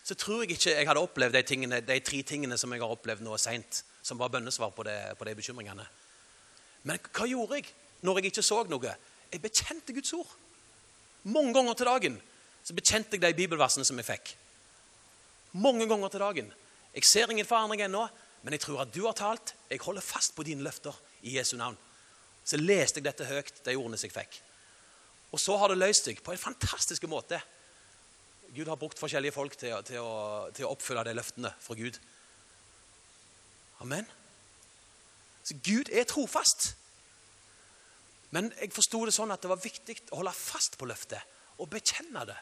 så 0.03 0.15
tror 0.17 0.41
jeg 0.41 0.55
ikke 0.55 0.73
jeg 0.73 0.87
hadde 0.87 1.03
opplevd 1.03 1.35
de, 1.37 1.41
tingene, 1.45 1.79
de 1.85 1.99
tre 2.01 2.21
tingene 2.25 2.57
som 2.57 2.71
jeg 2.73 2.81
har 2.81 2.89
opplevd 2.89 3.21
nå 3.21 3.37
seint, 3.37 3.83
som 4.01 4.17
var 4.17 4.31
bønnesvar 4.33 4.73
på, 4.73 4.83
det, 4.83 4.97
på 5.17 5.27
de 5.27 5.35
bekymringene. 5.37 5.85
Men 6.89 6.97
hva 7.13 7.27
gjorde 7.29 7.59
jeg 7.59 7.69
når 8.01 8.17
jeg 8.17 8.31
ikke 8.31 8.43
så 8.45 8.63
noe? 8.65 8.95
Jeg 9.31 9.43
bekjente 9.43 9.93
Guds 9.93 10.13
ord. 10.17 10.31
Mange 11.23 11.53
ganger 11.53 11.77
til 11.77 11.89
dagen 11.89 12.19
så 12.61 12.75
bekjente 12.77 13.17
jeg 13.17 13.23
de 13.23 13.37
bibelversene 13.37 13.85
som 13.85 13.97
jeg 13.97 14.07
fikk. 14.07 14.33
Mange 15.57 15.87
ganger 15.89 16.09
til 16.13 16.23
dagen. 16.23 16.51
Jeg 16.95 17.07
ser 17.07 17.31
ingen 17.31 17.47
forandring 17.47 17.85
ennå, 17.85 18.07
Men 18.41 18.53
jeg 18.53 18.61
tror 18.61 18.81
at 18.81 18.93
du 18.93 19.05
har 19.05 19.13
talt. 19.13 19.53
Jeg 19.69 19.79
holder 19.85 20.01
fast 20.01 20.35
på 20.35 20.43
dine 20.43 20.63
løfter 20.65 20.95
i 21.21 21.37
Jesu 21.37 21.57
navn. 21.57 21.77
Så 22.43 22.57
leste 22.57 22.97
jeg 22.97 23.05
dette 23.05 23.25
høyt, 23.25 23.53
de 23.65 23.75
ordene 23.77 23.99
som 24.01 24.09
jeg 24.09 24.15
fikk. 24.15 24.39
Og 25.31 25.39
så 25.39 25.57
har 25.61 25.69
det 25.69 25.77
løst 25.77 26.09
seg 26.09 26.23
på 26.25 26.33
en 26.33 26.41
fantastisk 26.41 27.05
måte. 27.07 27.39
Gud 28.55 28.67
har 28.67 28.79
brukt 28.81 28.99
forskjellige 28.99 29.35
folk 29.35 29.53
til, 29.55 29.77
til, 29.85 30.01
å, 30.01 30.49
til 30.57 30.65
å 30.65 30.71
oppfylle 30.73 31.05
de 31.05 31.13
løftene 31.15 31.53
fra 31.61 31.77
Gud. 31.77 31.99
Amen. 33.85 34.09
Så 35.45 35.55
Gud 35.63 35.93
er 35.93 36.09
trofast. 36.09 36.73
Men 38.31 38.47
jeg 38.59 38.71
forsto 38.75 39.03
det 39.05 39.13
sånn 39.15 39.33
at 39.33 39.43
det 39.43 39.51
var 39.51 39.59
viktig 39.59 39.97
å 40.11 40.21
holde 40.21 40.33
fast 40.35 40.77
på 40.79 40.87
løftet 40.87 41.59
og 41.59 41.69
bekjenne 41.71 42.23
det. 42.29 42.37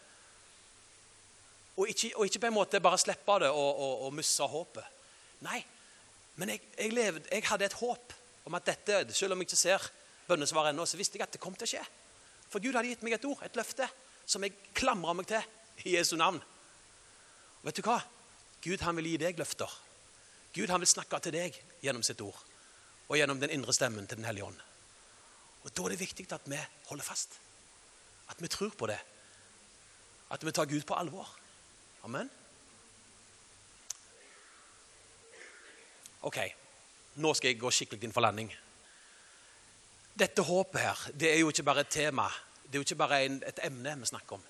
Og 1.80 1.90
ikke, 1.90 2.12
og 2.20 2.28
ikke 2.28 2.42
på 2.44 2.50
en 2.50 2.58
måte 2.58 2.82
bare 2.84 3.00
slippe 3.00 3.40
det 3.44 3.50
og, 3.50 3.70
og, 3.70 4.06
og 4.08 4.16
miste 4.16 4.46
håpet. 4.52 4.98
Nei, 5.48 5.62
men 6.40 6.54
jeg, 6.54 6.62
jeg, 6.76 6.94
levde, 6.96 7.26
jeg 7.32 7.48
hadde 7.48 7.68
et 7.70 7.80
håp 7.80 8.14
om 8.48 8.58
at 8.58 8.68
dette, 8.68 9.02
selv 9.16 9.36
om 9.36 9.42
jeg 9.42 9.50
ikke 9.50 9.60
ser 9.60 9.90
bønnesvaret 10.28 10.74
ennå, 10.74 10.86
så 10.86 11.00
visste 11.00 11.18
jeg 11.18 11.26
at 11.26 11.34
det 11.36 11.42
kom 11.42 11.56
til 11.58 11.68
å 11.68 11.72
skje. 11.74 11.84
For 12.50 12.64
Gud 12.64 12.76
hadde 12.76 12.92
gitt 12.92 13.04
meg 13.06 13.18
et 13.18 13.28
ord, 13.30 13.42
et 13.46 13.58
løfte, 13.58 13.88
som 14.30 14.44
jeg 14.46 14.56
klamra 14.78 15.16
meg 15.18 15.30
til 15.30 15.88
i 15.88 15.96
Jesu 15.96 16.16
navn. 16.20 16.40
Og 17.60 17.68
vet 17.68 17.80
du 17.80 17.86
hva? 17.86 18.00
Gud 18.64 18.84
han 18.86 19.00
vil 19.00 19.12
gi 19.14 19.20
deg 19.22 19.40
løfter. 19.40 19.72
Gud 20.56 20.72
han 20.72 20.84
vil 20.84 20.92
snakke 20.92 21.20
til 21.24 21.36
deg 21.36 21.60
gjennom 21.84 22.06
sitt 22.06 22.22
ord 22.26 22.38
og 23.10 23.18
gjennom 23.18 23.40
den 23.42 23.54
indre 23.54 23.74
stemmen 23.74 24.06
til 24.06 24.20
Den 24.20 24.28
hellige 24.28 24.46
ånd. 24.46 24.58
Og 25.64 25.76
Da 25.76 25.84
er 25.84 25.90
det 25.90 26.00
viktig 26.00 26.28
at 26.32 26.42
vi 26.46 26.60
holder 26.88 27.04
fast. 27.04 27.40
At 28.30 28.42
vi 28.42 28.48
tror 28.48 28.70
på 28.70 28.88
det. 28.88 29.00
At 30.32 30.46
vi 30.46 30.52
tar 30.52 30.66
Gud 30.66 30.82
på 30.82 30.94
alvor. 30.94 31.30
Amen. 32.04 32.30
Ok, 36.22 36.38
nå 37.16 37.34
skal 37.34 37.48
jeg 37.48 37.60
gå 37.60 37.72
skikkelig 37.72 38.04
inn 38.04 38.14
for 38.14 38.24
landing. 38.24 38.52
Dette 40.20 40.44
håpet 40.44 40.82
her, 40.82 41.04
det 41.16 41.32
er 41.32 41.40
jo 41.40 41.52
ikke 41.52 41.64
bare 41.64 41.86
et 41.86 41.94
tema. 41.94 42.28
Det 42.64 42.76
er 42.76 42.82
jo 42.82 42.88
ikke 42.88 43.00
bare 43.00 43.24
en, 43.26 43.40
et 43.48 43.60
emne 43.64 43.96
vi 44.00 44.10
snakker 44.10 44.36
om. 44.36 44.44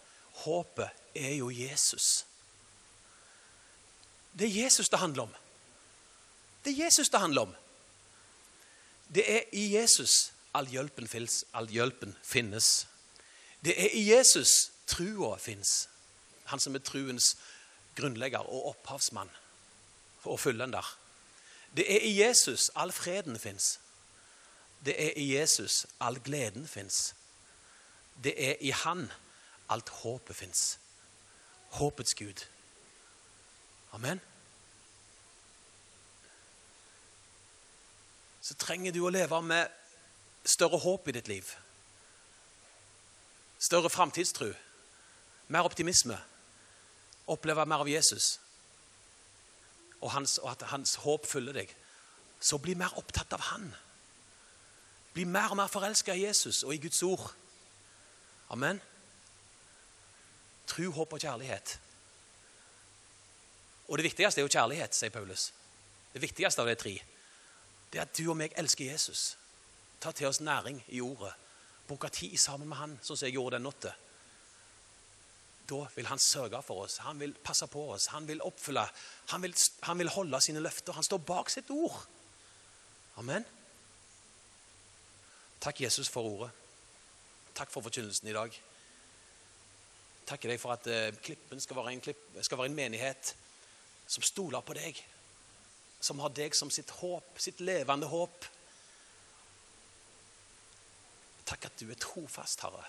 Håpet 0.43 0.89
er 1.15 1.35
jo 1.37 1.49
Jesus. 1.53 2.25
Det 4.33 4.47
er 4.47 4.63
Jesus 4.63 4.89
det 4.89 4.99
handler 4.99 5.23
om. 5.23 5.35
Det 6.65 6.73
er 6.73 6.85
Jesus 6.85 7.09
det 7.09 7.19
handler 7.19 7.41
om. 7.41 7.55
Det 9.15 9.25
er 9.35 9.41
i 9.51 9.75
Jesus 9.75 10.33
all 10.53 10.67
hjelpen 10.67 11.07
finnes. 11.07 11.43
All 11.53 11.69
hjelpen 11.69 12.15
finnes. 12.23 12.87
Det 13.65 13.75
er 13.75 13.93
i 13.93 14.05
Jesus 14.11 14.71
trua 14.87 15.37
fins. 15.37 15.89
Han 16.45 16.59
som 16.59 16.75
er 16.75 16.83
truens 16.83 17.35
grunnlegger 17.95 18.39
og 18.39 18.71
opphavsmann 18.73 19.29
og 20.23 20.39
fullender. 20.39 20.85
Det 21.75 21.85
er 21.95 22.05
i 22.05 22.15
Jesus 22.21 22.71
all 22.75 22.91
freden 22.91 23.39
fins. 23.39 23.79
Det 24.85 24.95
er 25.05 25.17
i 25.17 25.35
Jesus 25.35 25.85
all 25.99 26.19
gleden 26.23 26.67
fins. 26.67 27.15
Det 28.23 28.33
er 28.49 28.55
i 28.61 28.69
Han 28.69 29.11
alt 29.69 29.89
håpet 29.89 30.35
fins. 30.35 30.79
Håpets 31.69 32.15
Gud. 32.15 32.45
Amen. 33.91 34.21
Så 38.41 38.53
trenger 38.53 38.91
du 38.91 39.03
å 39.05 39.11
leve 39.13 39.41
med 39.45 39.78
større 40.45 40.77
håp 40.77 41.07
i 41.07 41.11
ditt 41.11 41.27
liv. 41.27 41.51
Større 43.59 43.89
framtidstro. 43.89 44.51
Mer 45.47 45.67
optimisme. 45.67 46.17
Oppleve 47.27 47.65
mer 47.65 47.83
av 47.83 47.89
Jesus. 47.89 48.39
Og, 50.01 50.11
hans, 50.11 50.37
og 50.37 50.51
at 50.51 50.69
hans 50.71 50.95
håp 51.03 51.27
følger 51.27 51.61
deg. 51.61 51.75
Så 52.39 52.57
bli 52.57 52.75
mer 52.79 52.95
opptatt 52.97 53.33
av 53.35 53.43
han. 53.51 53.67
Bli 55.13 55.25
mer 55.27 55.51
og 55.51 55.59
mer 55.59 55.67
forelska 55.67 56.15
i 56.15 56.23
Jesus 56.23 56.63
og 56.63 56.73
i 56.73 56.79
Guds 56.79 57.03
ord. 57.03 57.25
Amen. 58.49 58.79
Tru, 60.69 60.91
håp 60.91 61.13
og 61.13 61.21
kjærlighet. 61.21 61.79
Og 63.89 63.97
det 63.97 64.05
viktigste 64.05 64.41
er 64.41 64.45
jo 64.45 64.53
kjærlighet, 64.53 64.95
sier 64.95 65.11
Paulus. 65.13 65.49
Det 66.13 66.21
viktigste 66.21 66.61
av 66.61 66.69
de 66.69 66.77
tre 66.77 66.99
det 67.89 67.97
er 67.97 68.05
at 68.05 68.13
du 68.13 68.27
og 68.29 68.37
meg 68.37 68.53
elsker 68.57 68.85
Jesus. 68.85 69.33
Ta 69.99 70.11
til 70.15 70.29
oss 70.29 70.41
næring 70.41 70.83
i 70.87 71.01
ordet. 71.01 71.33
Bruke 71.87 72.09
tid 72.13 72.37
sammen 72.37 72.69
med 72.69 72.77
han, 72.77 72.95
sånn 73.01 73.17
som 73.17 73.27
jeg 73.27 73.35
gjorde 73.35 73.57
den 73.57 73.67
natta. 73.67 73.95
Da 75.69 75.83
vil 75.95 76.07
han 76.09 76.21
sørge 76.21 76.61
for 76.65 76.85
oss, 76.85 76.97
han 77.05 77.19
vil 77.21 77.35
passe 77.45 77.67
på 77.69 77.83
oss, 77.93 78.07
han 78.13 78.27
vil 78.27 78.41
oppfylle, 78.41 78.85
han 79.33 79.43
vil, 79.43 79.53
han 79.85 79.99
vil 79.99 80.09
holde 80.09 80.41
sine 80.41 80.63
løfter. 80.63 80.95
Han 80.97 81.05
står 81.05 81.21
bak 81.25 81.51
sitt 81.53 81.69
ord. 81.73 81.97
Amen. 83.21 83.45
Takk, 85.59 85.81
Jesus, 85.81 86.09
for 86.09 86.25
ordet. 86.25 86.49
Takk 87.53 87.71
for 87.73 87.83
forkynnelsen 87.83 88.29
i 88.31 88.33
dag. 88.33 88.53
Takker 90.29 90.53
deg 90.53 90.61
for 90.61 90.75
at 90.75 90.87
eh, 90.87 91.15
Klippen 91.25 91.61
skal 91.61 91.79
være, 91.81 91.93
en 91.93 92.03
klipp, 92.05 92.21
skal 92.45 92.61
være 92.61 92.71
en 92.71 92.77
menighet 92.77 93.33
som 94.07 94.23
stoler 94.25 94.63
på 94.65 94.77
deg. 94.77 95.01
Som 95.99 96.21
har 96.23 96.31
deg 96.33 96.55
som 96.55 96.71
sitt 96.71 96.93
håp, 97.01 97.33
sitt 97.41 97.59
levende 97.65 98.07
håp. 98.07 98.45
Takk 101.49 101.69
at 101.69 101.81
du 101.81 101.89
er 101.89 101.97
trofast, 101.97 102.61
Herre. 102.61 102.85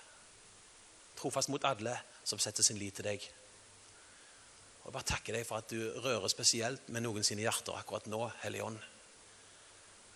Trofast 1.16 1.48
mot 1.52 1.64
alle 1.64 1.96
som 2.24 2.40
setter 2.40 2.64
sin 2.66 2.78
lit 2.80 2.98
til 2.98 3.08
deg. 3.08 3.24
Og 4.84 4.92
bare 4.92 5.08
takker 5.08 5.36
deg 5.36 5.46
for 5.48 5.60
at 5.60 5.72
du 5.72 5.80
rører 6.04 6.28
spesielt 6.32 6.88
med 6.92 7.04
noen 7.04 7.24
sine 7.26 7.44
hjerter 7.44 7.76
akkurat 7.76 8.08
nå, 8.10 8.22
Hellige 8.44 8.66
Ånd. 8.68 8.80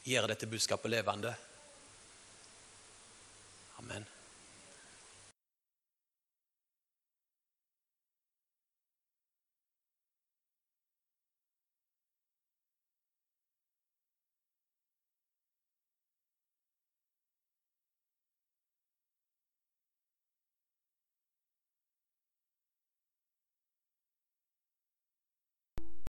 Gjør 0.05 0.29
dette 0.29 0.49
budskapet 0.51 0.93
levende. 0.93 1.33
Amen. 3.81 4.05